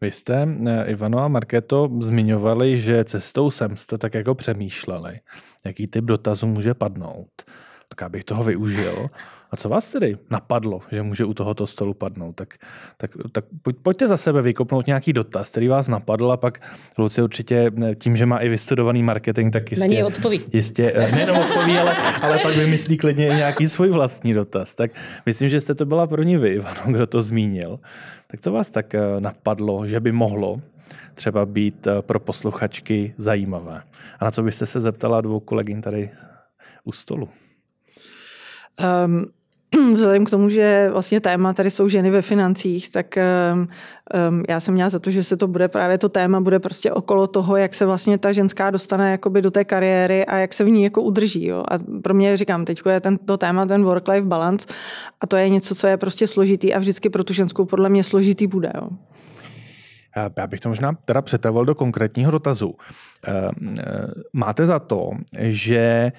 [0.00, 5.20] Vy jste, eh, Ivano a Markéto, zmiňovali, že cestou sem jste tak jako přemýšleli,
[5.64, 7.28] jaký typ dotazů může padnout
[7.90, 9.10] tak já bych toho využil.
[9.50, 12.36] A co vás tedy napadlo, že může u tohoto stolu padnout?
[12.36, 12.54] Tak,
[12.96, 13.44] tak, tak
[13.82, 16.62] pojďte za sebe vykopnout nějaký dotaz, který vás napadl a pak
[16.98, 19.88] Lucie určitě tím, že má i vystudovaný marketing, tak jistě...
[19.88, 20.40] Není odpoví.
[20.52, 24.74] Jistě, eh, nejenom odpoví, ale, ale pak vymyslí klidně nějaký svůj vlastní dotaz.
[24.74, 24.90] Tak
[25.26, 27.80] myslím, že jste to byla první vy, Ivano, kdo to zmínil.
[28.26, 30.60] Tak co vás tak eh, napadlo, že by mohlo
[31.14, 33.82] třeba být eh, pro posluchačky zajímavé?
[34.20, 36.10] A na co byste se zeptala dvou kolegyn tady
[36.84, 37.28] u stolu?
[39.06, 39.26] Um,
[39.94, 43.18] vzhledem k tomu, že vlastně téma tady jsou ženy ve financích, tak
[44.28, 46.92] um, já jsem měla za to, že se to bude právě to téma bude prostě
[46.92, 50.64] okolo toho, jak se vlastně ta ženská dostane jakoby do té kariéry a jak se
[50.64, 51.46] v ní jako udrží.
[51.46, 51.64] Jo.
[51.68, 54.66] A pro mě říkám, teď je tento téma ten work-life balance
[55.20, 58.04] a to je něco, co je prostě složitý a vždycky pro tu ženskou podle mě
[58.04, 58.72] složitý bude.
[58.74, 58.88] Jo.
[60.36, 62.74] Já bych to možná teda přetavil do konkrétního dotazu.
[64.32, 66.12] Máte za to, že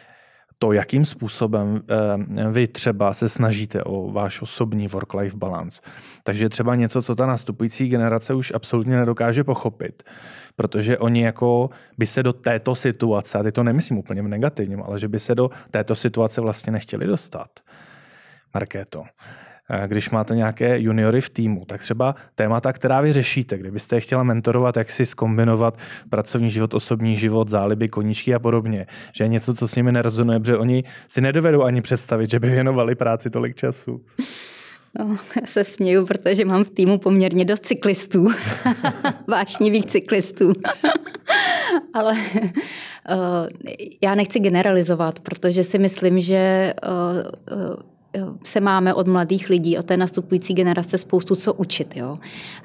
[0.62, 1.82] to, jakým způsobem
[2.38, 5.82] eh, vy třeba se snažíte o váš osobní work-life balance.
[6.24, 10.04] Takže třeba něco, co ta nastupující generace už absolutně nedokáže pochopit,
[10.56, 14.84] protože oni jako by se do této situace, a teď to nemyslím úplně v negativním,
[14.84, 17.50] ale že by se do této situace vlastně nechtěli dostat.
[18.54, 19.04] Markéto,
[19.88, 24.24] když máte nějaké juniory v týmu, tak třeba témata, která vy řešíte, kdybyste je chtěla
[24.24, 25.78] mentorovat, jak si skombinovat
[26.10, 30.39] pracovní život, osobní život, záliby, koníčky a podobně, že je něco, co s nimi nerezonuje,
[30.39, 34.01] protože oni si nedovedou ani představit, že by věnovali práci tolik času.
[34.99, 38.28] No, já se směju, protože mám v týmu poměrně dost cyklistů,
[39.28, 40.53] vášnivých cyklistů.
[41.93, 42.18] Ale uh,
[44.01, 47.76] já nechci generalizovat, protože si myslím, že uh, uh,
[48.43, 51.95] se máme od mladých lidí, od té nastupující generace spoustu co učit.
[51.95, 52.18] Jo?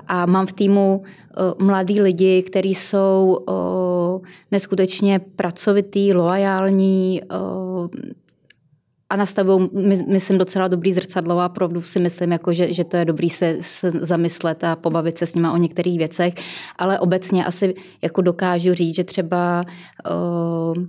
[0.07, 1.03] A mám v týmu
[1.59, 3.39] mladí lidi, kteří jsou
[4.51, 7.21] neskutečně pracovitý, loajální,
[9.11, 12.97] a nastavují, my, myslím, docela dobrý zrcadlo a opravdu si myslím, jako, že, že to
[12.97, 16.35] je dobrý se, se zamyslet a pobavit se s nimi o některých věcech,
[16.79, 19.65] ale obecně asi jako dokážu říct, že třeba
[20.11, 20.85] uh,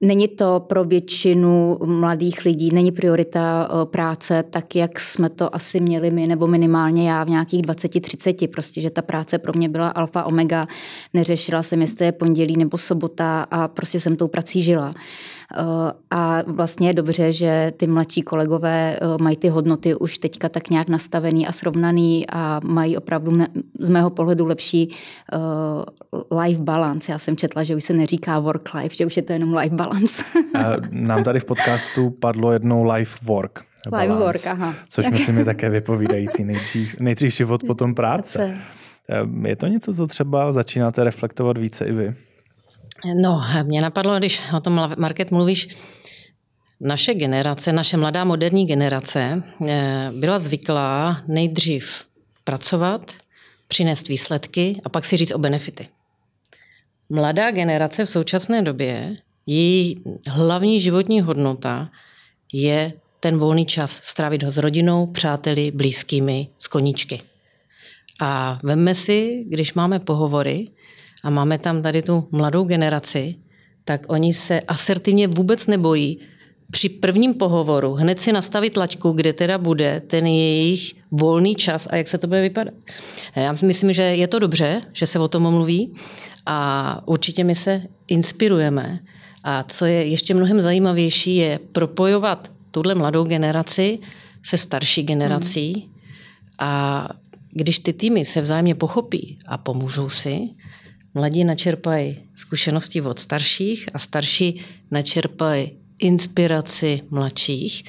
[0.00, 5.80] Není to pro většinu mladých lidí, není priorita eh, práce tak, jak jsme to asi
[5.80, 9.88] měli my, nebo minimálně já v nějakých 20-30, prostě, že ta práce pro mě byla
[9.88, 10.68] alfa omega,
[11.14, 14.94] neřešila jsem, jestli je pondělí nebo sobota a prostě jsem tou prací žila.
[15.54, 20.48] Eh, a vlastně je dobře, že ty mladší kolegové eh, mají ty hodnoty už teďka
[20.48, 23.38] tak nějak nastavený a srovnaný a mají opravdu
[23.80, 24.90] z mého pohledu lepší
[25.32, 27.12] eh, life balance.
[27.12, 29.74] Já jsem četla, že už se neříká work life, že už je to jenom life
[29.74, 30.24] balance.
[30.90, 33.64] Nám tady v podcastu padlo jednou life work.
[33.90, 34.74] Balance, life work, aha.
[34.88, 36.44] Což myslím je také vypovídající.
[36.44, 38.58] Nejdřív, nejdřív život, potom práce.
[39.44, 42.14] Je to něco, co třeba začínáte reflektovat více i vy?
[43.04, 45.68] No, mě napadlo, když o tom Market mluvíš,
[46.80, 52.04] naše generace, naše mladá moderní generace eh, byla zvyklá nejdřív
[52.44, 53.12] pracovat,
[53.68, 55.86] přinést výsledky a pak si říct o benefity.
[57.08, 59.16] Mladá generace v současné době,
[59.46, 61.90] její hlavní životní hodnota
[62.52, 67.18] je ten volný čas strávit ho s rodinou, přáteli, blízkými, s koníčky.
[68.20, 70.68] A vemme si, když máme pohovory,
[71.22, 73.34] a máme tam tady tu mladou generaci,
[73.84, 76.18] tak oni se asertivně vůbec nebojí
[76.70, 81.96] při prvním pohovoru hned si nastavit laťku, kde teda bude ten jejich volný čas a
[81.96, 82.74] jak se to bude vypadat.
[83.36, 85.92] Já myslím, že je to dobře, že se o tom mluví
[86.46, 88.98] a určitě my se inspirujeme.
[89.44, 93.98] A co je ještě mnohem zajímavější, je propojovat tuhle mladou generaci
[94.42, 95.92] se starší generací hmm.
[96.58, 97.08] a
[97.52, 100.48] když ty týmy se vzájemně pochopí a pomůžou si,
[101.16, 104.60] Mladí načerpají zkušenosti od starších a starší
[104.90, 107.84] načerpají inspiraci mladších,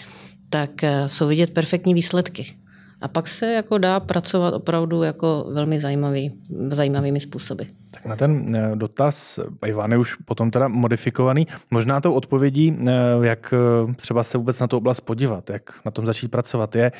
[0.49, 2.55] tak eh, jsou vidět perfektní výsledky.
[3.01, 6.31] A pak se jako dá pracovat opravdu jako velmi zajímavý,
[6.69, 7.63] zajímavými způsoby.
[7.91, 12.91] Tak na ten eh, dotaz, Ivan je už potom teda modifikovaný, možná tou odpovědí, eh,
[13.21, 13.53] jak
[13.95, 16.91] třeba se vůbec na tu oblast podívat, jak na tom začít pracovat, je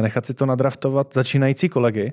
[0.00, 2.12] nechat si to nadraftovat začínající kolegy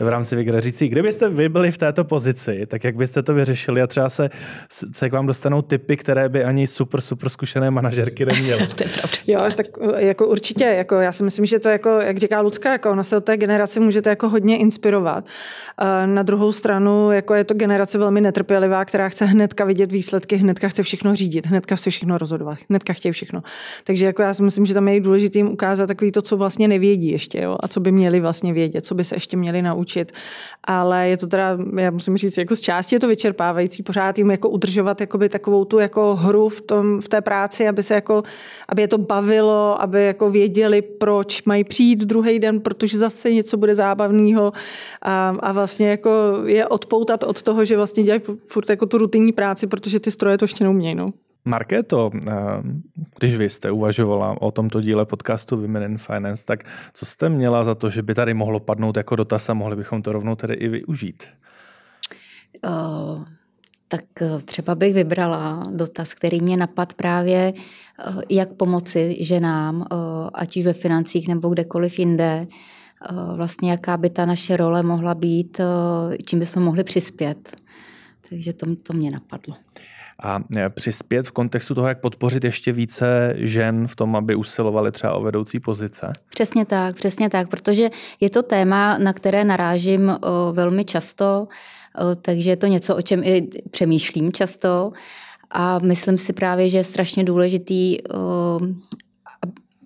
[0.00, 3.82] v rámci Vigre říci, kdybyste vy byli v této pozici, tak jak byste to vyřešili
[3.82, 4.30] a třeba se,
[4.92, 8.66] se k vám dostanou typy, které by ani super, super zkušené manažerky neměly.
[8.76, 9.18] to je pravda.
[9.26, 9.66] Jo, tak
[9.96, 13.16] jako určitě, jako já si myslím, že to jako, jak říká Lucka, jako ona se
[13.16, 15.24] od té generace můžete jako hodně inspirovat.
[16.06, 20.68] Na druhou stranu, jako je to generace velmi netrpělivá, která chce hnedka vidět výsledky, hnedka
[20.68, 23.40] chce všechno řídit, hnedka chce všechno rozhodovat, hnedka chtějí všechno.
[23.84, 26.68] Takže jako já si myslím, že tam je důležité jim ukázat takový to, co vlastně
[26.68, 30.12] nevědí ještě, jo, a co by měli vlastně vědět, co by se ještě měli naučit.
[30.64, 34.30] Ale je to teda, já musím říct, jako z části je to vyčerpávající, pořád jim
[34.30, 38.22] jako udržovat jakoby takovou tu jako hru v, tom, v té práci, aby se jako,
[38.68, 43.56] aby je to bavilo, aby jako věděli, proč mají přijít druhý den, protože zase něco
[43.56, 44.52] bude zábavného
[45.02, 46.10] a, a vlastně jako
[46.46, 50.38] je odpoutat od toho, že vlastně dělají furt jako tu rutinní práci, protože ty stroje
[50.38, 50.94] to ještě neumějí.
[50.94, 51.12] No.
[51.44, 52.34] Markéto, eh,
[53.18, 57.64] když vy jste uvažovala o tomto díle podcastu Women in Finance, tak co jste měla
[57.64, 60.54] za to, že by tady mohlo padnout jako dotaz a mohli bychom to rovnou tedy
[60.54, 61.24] i využít?
[62.64, 63.24] Uh,
[63.88, 67.52] tak eh, třeba bych vybrala dotaz, který mě napad právě,
[68.30, 69.86] jak pomoci ženám,
[70.34, 72.46] ať už ve financích nebo kdekoliv jinde,
[73.34, 75.60] vlastně jaká by ta naše role mohla být,
[76.26, 77.56] čím bychom mohli přispět.
[78.28, 79.54] Takže to, to mě napadlo
[80.22, 84.92] a e, přispět v kontextu toho, jak podpořit ještě více žen v tom, aby usilovali
[84.92, 86.12] třeba o vedoucí pozice?
[86.28, 87.90] Přesně tak, přesně tak, protože
[88.20, 90.18] je to téma, na které narážím
[90.52, 91.48] velmi často,
[92.22, 94.92] takže je to něco, o čem i přemýšlím často.
[95.50, 97.96] A myslím si právě, že je strašně důležitý,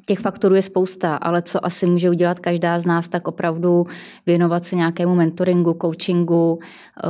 [0.07, 3.87] těch faktorů je spousta, ale co asi může udělat každá z nás, tak opravdu
[4.27, 6.59] věnovat se nějakému mentoringu, coachingu.
[7.05, 7.09] Eh,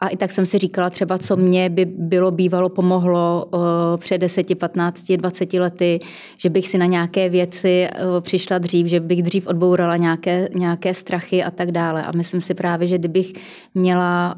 [0.00, 4.18] a i tak jsem si říkala třeba, co mě by bylo bývalo pomohlo eh, před
[4.18, 6.00] 10, 15, 20 lety,
[6.38, 7.90] že bych si na nějaké věci eh,
[8.20, 12.04] přišla dřív, že bych dřív odbourala nějaké, nějaké strachy a tak dále.
[12.04, 13.32] A myslím si právě, že kdybych
[13.74, 14.36] měla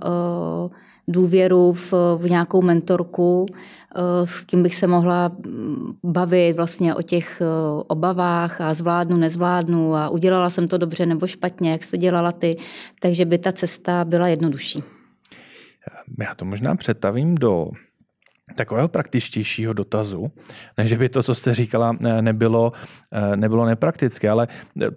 [1.09, 7.03] důvěru v, v nějakou mentorku, eh, s kým bych se mohla mm, bavit vlastně o
[7.03, 7.45] těch eh,
[7.87, 12.33] obavách a zvládnu, nezvládnu a udělala jsem to dobře nebo špatně, jak jsi to dělala
[12.33, 12.57] ty,
[13.01, 14.83] takže by ta cesta byla jednodušší.
[16.21, 17.71] Já to možná přetavím do
[18.55, 20.33] takového praktičtějšího dotazu,
[20.79, 22.73] než by to, co jste říkala, nebylo,
[23.37, 24.49] nebylo nepraktické, ale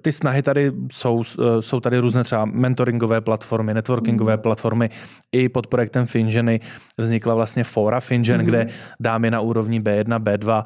[0.01, 1.23] ty snahy tady jsou,
[1.59, 4.41] jsou tady různé třeba mentoringové platformy, networkingové mm.
[4.41, 4.89] platformy.
[5.31, 6.59] I pod projektem Finženy
[6.97, 8.45] vznikla vlastně fora Finžen, mm.
[8.47, 8.67] kde
[8.99, 10.63] dámy na úrovni B1, B2,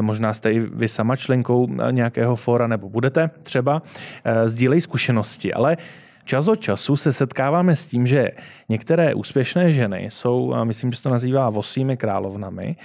[0.00, 3.82] možná jste i vy sama členkou nějakého fora, nebo budete třeba,
[4.44, 5.76] sdílejí zkušenosti, ale
[6.26, 8.30] Čas od času se setkáváme s tím, že
[8.68, 12.76] některé úspěšné ženy jsou, a myslím, že se to nazývá vosími královnami,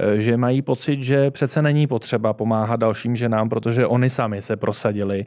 [0.00, 4.56] e, že mají pocit, že přece není potřeba pomáhat dalším ženám, protože oni sami se
[4.56, 5.24] prosadili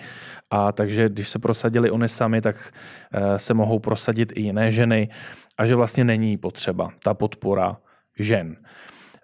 [0.49, 2.73] a takže když se prosadili oni sami, tak
[3.13, 5.09] e, se mohou prosadit i jiné ženy
[5.57, 7.77] a že vlastně není potřeba ta podpora
[8.19, 8.55] žen.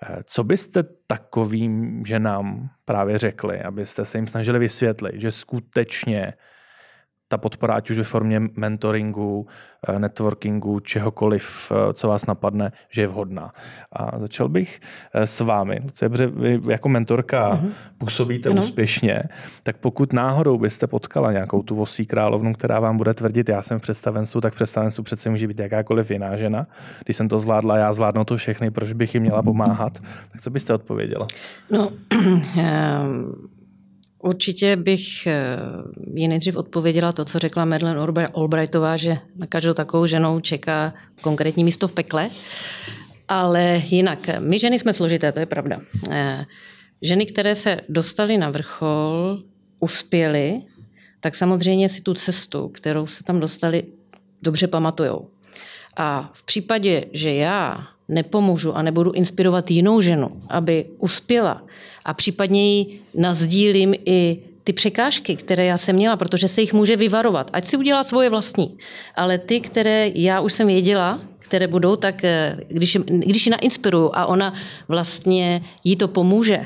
[0.03, 6.33] E, co byste takovým ženám právě řekli, abyste se jim snažili vysvětlit, že skutečně
[7.31, 9.47] ta podpora, ať už ve formě mentoringu,
[9.87, 13.53] eh, networkingu, čehokoliv, eh, co vás napadne, že je vhodná.
[13.91, 14.79] A začal bych
[15.13, 15.79] eh, s vámi,
[16.09, 17.71] protože vy jako mentorka uh-huh.
[17.97, 18.61] působíte ano.
[18.61, 19.23] úspěšně,
[19.63, 23.79] tak pokud náhodou byste potkala nějakou tu vosí královnu, která vám bude tvrdit, já jsem
[23.79, 26.67] v představenstvu, tak v představenstvu přece může být jakákoliv jiná žena.
[27.05, 29.99] Když jsem to zvládla, já zvládnu to všechny, proč bych jim měla pomáhat?
[30.31, 31.27] Tak co byste odpověděla?
[31.71, 31.91] No,
[34.21, 35.57] Určitě bych eh,
[36.13, 41.63] ji nejdřív odpověděla to, co řekla Madeleine Albrightová, že na každou takovou ženou čeká konkrétní
[41.63, 42.29] místo v pekle.
[43.27, 45.81] Ale jinak, my ženy jsme složité, to je pravda.
[46.09, 46.45] Eh,
[47.01, 49.43] ženy, které se dostaly na vrchol,
[49.79, 50.61] uspěly,
[51.19, 53.83] tak samozřejmě si tu cestu, kterou se tam dostali,
[54.41, 55.27] dobře pamatujou.
[55.97, 61.63] A v případě, že já nepomůžu a nebudu inspirovat jinou ženu, aby uspěla
[62.05, 66.95] a případně jí nazdílím i ty překážky, které já jsem měla, protože se jich může
[66.95, 67.49] vyvarovat.
[67.53, 68.77] Ať si udělá svoje vlastní.
[69.15, 74.11] Ale ty, které já už jsem věděla, které budou, tak eh, když, když ji nainspiruju
[74.13, 74.53] a ona
[74.87, 76.65] vlastně jí to pomůže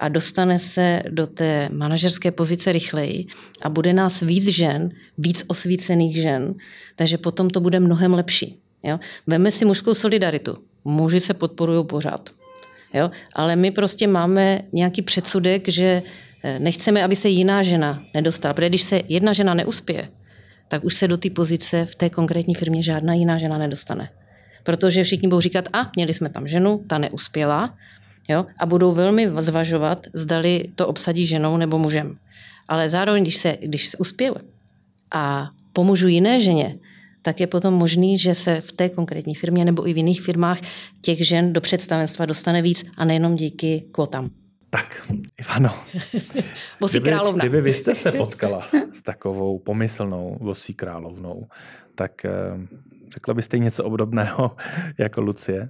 [0.00, 3.26] a dostane se do té manažerské pozice rychleji
[3.62, 6.54] a bude nás víc žen, víc osvícených žen,
[6.96, 8.58] takže potom to bude mnohem lepší.
[8.82, 8.98] Jo?
[9.26, 10.69] Veme si mužskou solidaritu.
[10.84, 12.30] Muži se podporují pořád.
[12.94, 13.10] Jo?
[13.32, 16.02] Ale my prostě máme nějaký předsudek, že
[16.42, 18.54] eh, nechceme, aby se jiná žena nedostala.
[18.54, 20.08] Protože když se jedna žena neuspěje,
[20.68, 24.10] tak už se do té pozice v té konkrétní firmě žádná jiná žena nedostane.
[24.62, 27.74] Protože všichni budou říkat, a měli jsme tam ženu, ta neuspěla,
[28.28, 28.46] jo?
[28.58, 32.18] a budou velmi zvažovat, zdali to obsadí ženou nebo mužem.
[32.68, 34.32] Ale zároveň, když se, když se uspěje
[35.10, 36.78] a pomůžu jiné ženě,
[37.22, 40.60] tak je potom možný, že se v té konkrétní firmě nebo i v jiných firmách
[41.00, 44.30] těch žen do představenstva dostane víc a nejenom díky kvotám.
[44.70, 45.10] Tak,
[45.40, 45.74] Ivano.
[46.80, 47.40] Vosí kdyby, královna.
[47.40, 51.46] Kdyby vy jste se potkala s takovou pomyslnou Vosí královnou,
[51.94, 52.30] tak eh,
[53.12, 54.56] řekla byste něco obdobného
[54.98, 55.68] jako Lucie?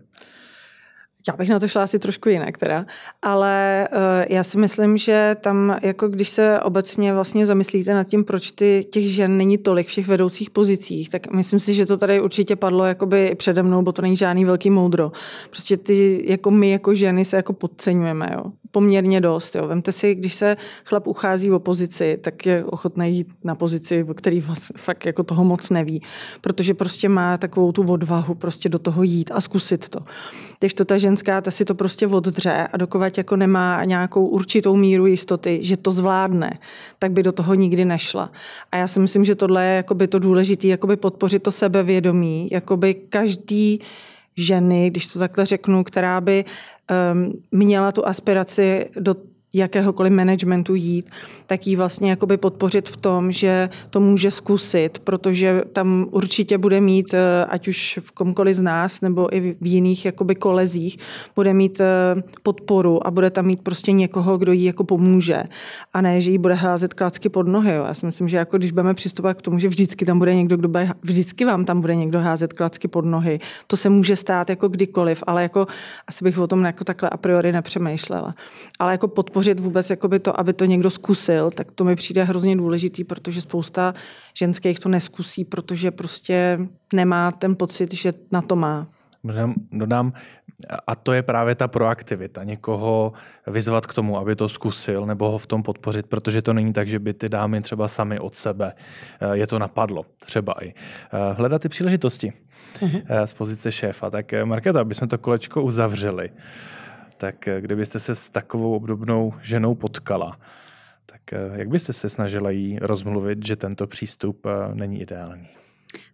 [1.31, 2.87] Já bych na to šla asi trošku jinak teda,
[3.22, 8.24] ale uh, já si myslím, že tam, jako když se obecně vlastně zamyslíte nad tím,
[8.24, 11.97] proč ty, těch žen není tolik v těch vedoucích pozicích, tak myslím si, že to
[11.97, 15.12] tady určitě padlo jakoby přede mnou, bo to není žádný velký moudro.
[15.51, 18.53] Prostě ty, jako my jako ženy se jako podceňujeme, jo.
[18.71, 19.66] Poměrně dost, jo.
[19.66, 24.14] Vemte si, když se chlap uchází o pozici, tak je ochotný jít na pozici, o
[24.14, 24.41] který
[24.77, 26.03] fakt jako toho moc neví,
[26.41, 30.01] protože prostě má takovou tu odvahu prostě do toho jít a zkusit to.
[30.59, 34.77] Když to ta ženská, ta si to prostě oddře a dokovat jako nemá nějakou určitou
[34.77, 36.59] míru jistoty, že to zvládne,
[36.99, 38.31] tak by do toho nikdy nešla.
[38.73, 42.95] A já si myslím, že tohle je jakoby to důležité, jakoby podpořit to sebevědomí, jakoby
[42.95, 43.81] každý
[44.45, 46.45] ženy, když to takhle řeknu, která by
[47.14, 49.16] um, měla tu aspiraci do
[49.55, 51.11] jakéhokoliv managementu jít,
[51.47, 56.81] tak ji vlastně jakoby podpořit v tom, že to může zkusit, protože tam určitě bude
[56.81, 60.99] mít, eh, ať už v komkoliv z nás, nebo i v jiných jakoby kolezích,
[61.37, 65.43] bude mít eh, podporu a bude tam mít prostě někoho, kdo jí jako pomůže.
[65.93, 67.71] A ne, že jí bude házet klacky pod nohy.
[67.71, 70.57] Já si myslím, že jako když budeme přistupovat k tomu, že vždycky tam bude někdo,
[70.57, 73.41] kdo bude, vždycky vám tam bude někdo házet klacky pod nohy.
[73.67, 75.67] To se může stát jako kdykoliv, ale jako
[76.09, 78.35] asi bych o tom jako takhle a priori nepřemýšlela.
[78.79, 82.24] Ale jako podporu podpořit vůbec jakoby to, aby to někdo zkusil, tak to mi přijde
[82.24, 83.95] hrozně důležitý, protože spousta
[84.34, 86.59] ženských to neskusí, protože prostě
[86.93, 88.86] nemá ten pocit, že na to má.
[89.22, 90.12] Možná dodám,
[90.86, 93.12] a to je právě ta proaktivita, někoho
[93.47, 96.88] vyzvat k tomu, aby to zkusil, nebo ho v tom podpořit, protože to není tak,
[96.88, 98.72] že by ty dámy třeba sami od sebe
[99.20, 100.68] eh, je to napadlo, třeba i.
[100.68, 102.32] Eh, hledat ty příležitosti
[102.80, 103.24] uh-huh.
[103.24, 104.11] z pozice šéfa.
[104.11, 106.30] Tak Markéta, aby jsme to kolečko uzavřeli
[107.21, 110.39] tak eh, kdybyste se s takovou obdobnou ženou potkala,
[111.07, 115.49] tak eh, jak byste se snažila jí rozmluvit, že tento přístup eh, není ideální?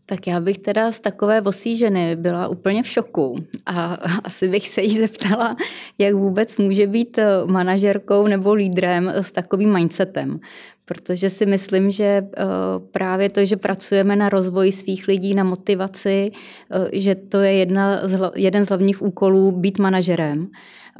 [0.06, 3.36] Tak já bych teda z takové vosí ženy byla úplně v šoku
[3.66, 3.94] a
[4.24, 5.56] asi bych se jí zeptala,
[5.98, 10.40] jak vůbec může být manažerkou nebo lídrem s takovým mindsetem.
[10.88, 12.44] Protože si myslím, že eh,
[12.90, 18.08] právě to, že pracujeme na rozvoji svých lidí, na motivaci, eh, že to je jedna
[18.08, 20.48] z, jeden z hlavních úkolů být manažerem.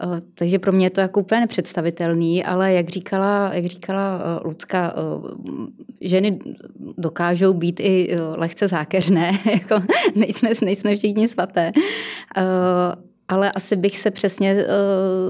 [0.01, 4.95] Eh, takže pro mě je to jako úplně nepředstavitelný, ale jak říkala, jak říkala Lucka,
[6.01, 6.39] ženy
[6.99, 9.83] dokážou být i lehce zákeřné, jako
[10.15, 11.73] nejsme, nejsme všichni svaté
[13.29, 14.61] ale asi bych se přesně uh,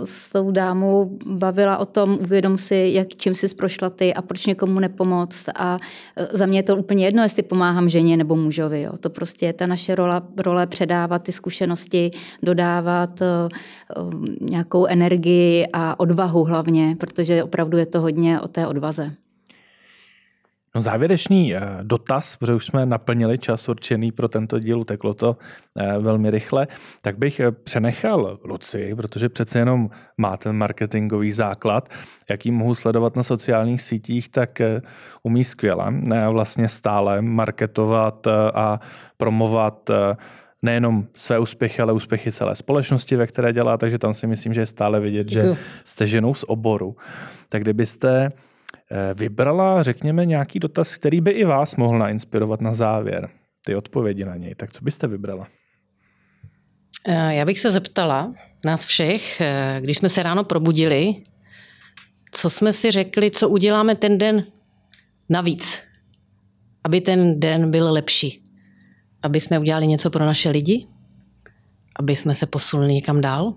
[0.04, 4.46] s tou dámou bavila o tom, uvědom si, jak čím jsi prošla ty a proč
[4.46, 5.48] někomu nepomoct.
[5.54, 5.78] A
[6.20, 8.82] uh, za mě je to úplně jedno, jestli pomáhám ženě nebo mužovi.
[8.82, 8.92] Jo.
[9.00, 12.10] To prostě je ta naše role, role předávat ty zkušenosti,
[12.42, 19.12] dodávat uh, nějakou energii a odvahu hlavně, protože opravdu je to hodně o té odvaze.
[20.76, 25.36] No závěrečný eh, dotaz, protože už jsme naplnili čas určený pro tento díl, teklo to
[25.76, 26.66] eh, velmi rychle,
[27.02, 31.88] tak bych eh, přenechal Luci, protože přece jenom má ten marketingový základ,
[32.30, 34.60] jaký mohu sledovat na sociálních sítích, tak
[35.22, 35.92] umí skvěle
[36.30, 38.80] vlastně stále marketovat a
[39.16, 39.90] promovat
[40.62, 44.60] nejenom své úspěchy, ale úspěchy celé společnosti, ve které dělá, takže tam si myslím, že
[44.60, 46.96] je stále vidět, že jste ženou z oboru.
[47.48, 48.30] Tak kdybyste
[49.14, 53.28] vybrala, řekněme, nějaký dotaz, který by i vás mohl nainspirovat na závěr,
[53.64, 54.54] ty odpovědi na něj.
[54.54, 55.48] Tak co byste vybrala?
[57.08, 58.34] Eh, já bych se zeptala
[58.64, 61.14] nás všech, eh, když jsme se ráno probudili,
[62.30, 64.44] co jsme si řekli, co uděláme ten den
[65.28, 65.82] navíc,
[66.84, 68.42] aby ten den byl lepší.
[69.22, 70.86] Aby jsme udělali něco pro naše lidi,
[71.96, 73.54] aby jsme se posunuli někam dál.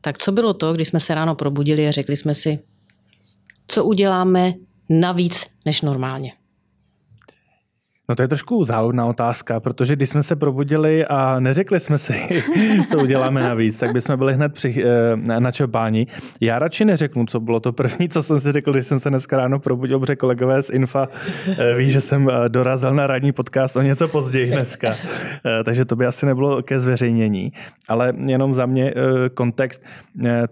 [0.00, 2.58] Tak co bylo to, když jsme se ráno probudili a řekli jsme si,
[3.66, 4.54] co uděláme
[4.88, 6.32] navíc než normálně.
[8.12, 12.44] No to je trošku záludná otázka, protože když jsme se probudili a neřekli jsme si,
[12.88, 16.06] co uděláme navíc, tak bychom byli hned při, eh, na čerpání.
[16.40, 19.36] Já radši neřeknu, co bylo to první, co jsem si řekl, když jsem se dneska
[19.36, 21.08] ráno probudil, protože kolegové z Infa
[21.58, 24.94] eh, ví, že jsem eh, dorazil na radní podcast o něco později dneska.
[25.64, 27.52] Takže to by asi nebylo ke zveřejnění.
[27.88, 28.94] Ale jenom za mě
[29.34, 29.82] kontext,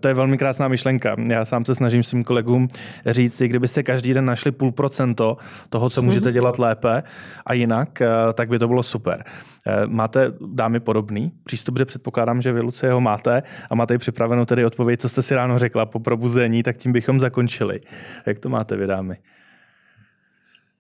[0.01, 1.17] to je velmi krásná myšlenka.
[1.29, 2.69] Já sám se snažím svým kolegům
[3.07, 5.37] říct, kdybyste každý den našli půl procento
[5.71, 6.35] toho, co můžete mhm.
[6.35, 7.03] dělat lépe,
[7.51, 9.25] a jinak, eh, tak by to bylo super.
[9.67, 13.99] Eh, máte, dámy, podobný přístup, že předpokládám, že vy, Lucie, ho máte a máte i
[13.99, 17.81] připravenou tedy odpověď, co jste si ráno řekla po probuzení, tak tím bychom zakončili.
[18.27, 19.17] Jak to máte vy, dámy?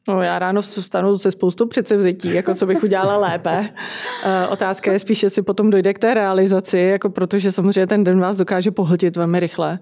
[0.08, 3.68] No, já ráno vstanu se spoustou předsevzetí, jako co bych udělala lépe.
[4.24, 8.20] Eh, otázka je spíš, jestli potom dojde k té realizaci, jako protože samozřejmě ten den
[8.20, 9.78] vás dokáže pohltit velmi rychle.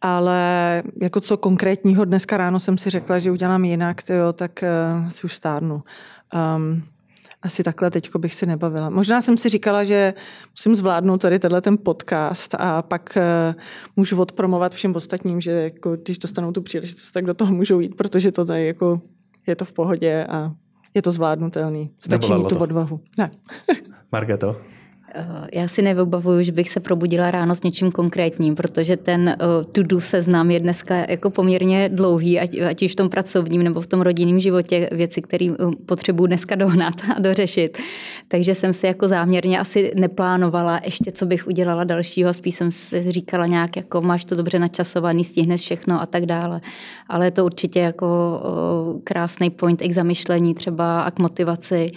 [0.00, 4.64] Ale jako co konkrétního dneska ráno jsem si řekla, že udělám jinak, tyjo, tak
[5.08, 5.82] si už stárnu.
[6.56, 6.82] Um,
[7.42, 8.90] asi takhle teďko bych si nebavila.
[8.90, 10.14] Možná jsem si říkala, že
[10.50, 13.60] musím zvládnout tady tenhle ten podcast a pak uh,
[13.96, 17.94] můžu odpromovat všem ostatním, že jako, když dostanou tu příležitost, tak do toho můžou jít,
[17.94, 19.00] protože to tady jako
[19.46, 20.52] je to v pohodě a
[20.94, 21.90] je to zvládnutelný.
[22.00, 23.00] Stačí mít tu odvahu.
[23.18, 23.30] Ne.
[24.12, 24.56] Marketo?
[25.14, 29.64] Eh, já si nevybavuju, že bych se probudila ráno s něčím konkrétním, protože ten uh,
[29.72, 34.00] to-do seznam je dneska jako poměrně dlouhý, ať, už v tom pracovním nebo v tom
[34.00, 37.78] rodinném životě, věci, které uh, potřebuji dneska dohnat a dořešit.
[38.28, 43.12] Takže jsem si jako záměrně asi neplánovala ještě, co bych udělala dalšího, spíš jsem si
[43.12, 46.60] říkala nějak, jako máš to dobře načasovaný, stihneš všechno a tak dále.
[47.08, 48.40] Ale je to určitě jako
[49.04, 51.92] krásný point k zamyšlení třeba a k motivaci.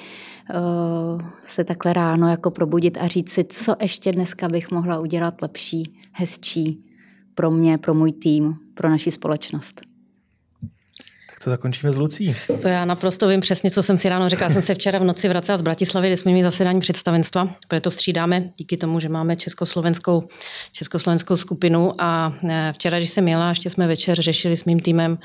[0.50, 5.42] Eh, se takhle ráno jako probudit a říct si, co ještě dneska bych mohla udělat
[5.42, 6.86] lepší, hezčí
[7.36, 9.82] pro mě, pro můj tým, pro naši společnost.
[11.30, 12.36] Tak to zakončíme s Lucí.
[12.62, 14.50] To já naprosto vím přesně, co jsem si ráno řekla.
[14.50, 17.92] Jsem se včera v noci vracela z Bratislavy, kde jsme měli zasedání představenstva, protože to
[17.92, 20.28] střídáme díky tomu, že máme československou,
[20.72, 25.18] československou skupinu a eh, včera, když jsem jela, ještě jsme večer řešili s mým týmem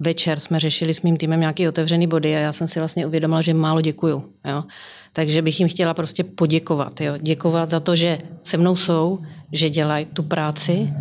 [0.00, 3.40] večer jsme řešili s mým týmem nějaký otevřený body a já jsem si vlastně uvědomila,
[3.42, 4.24] že málo děkuju.
[4.44, 4.64] Jo.
[5.12, 7.00] Takže bych jim chtěla prostě poděkovat.
[7.00, 7.14] Jo.
[7.18, 9.18] Děkovat za to, že se mnou jsou,
[9.52, 10.92] že dělají tu práci,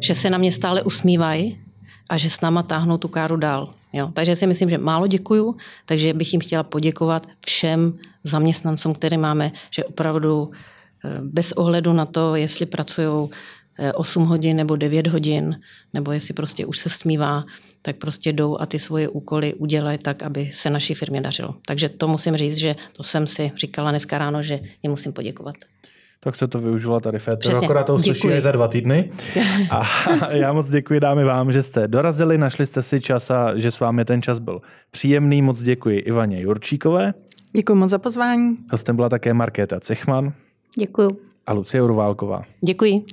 [0.00, 1.58] že se na mě stále usmívají
[2.08, 3.74] a že s náma táhnou tu káru dál.
[3.92, 4.10] Jo.
[4.14, 5.56] Takže si myslím, že málo děkuju,
[5.86, 10.50] takže bych jim chtěla poděkovat všem zaměstnancům, které máme, že opravdu
[11.04, 13.28] eh, bez ohledu na to, jestli pracují
[13.94, 15.60] 8 hodin nebo 9 hodin,
[15.94, 17.44] nebo jestli prostě už se stmívá,
[17.82, 21.54] tak prostě jdou a ty svoje úkoly udělají tak, aby se naší firmě dařilo.
[21.66, 25.54] Takže to musím říct, že to jsem si říkala dneska ráno, že jim musím poděkovat.
[26.20, 27.40] tak se to využila tady Féteru.
[27.40, 27.66] Přesně.
[27.66, 28.36] Akorát to uslyší Děkuji.
[28.36, 29.10] až za dva týdny.
[29.70, 29.82] A
[30.32, 33.80] já moc děkuji dámy vám, že jste dorazili, našli jste si čas a že s
[33.80, 34.60] vámi ten čas byl
[34.90, 35.42] příjemný.
[35.42, 37.14] Moc děkuji Ivaně Jurčíkové.
[37.56, 38.56] Děkuji moc za pozvání.
[38.70, 40.32] Hostem byla také Markéta Cechman
[40.78, 41.10] Děkuju.
[41.46, 42.42] a Lucie Urválková.
[42.64, 43.04] Děkuji.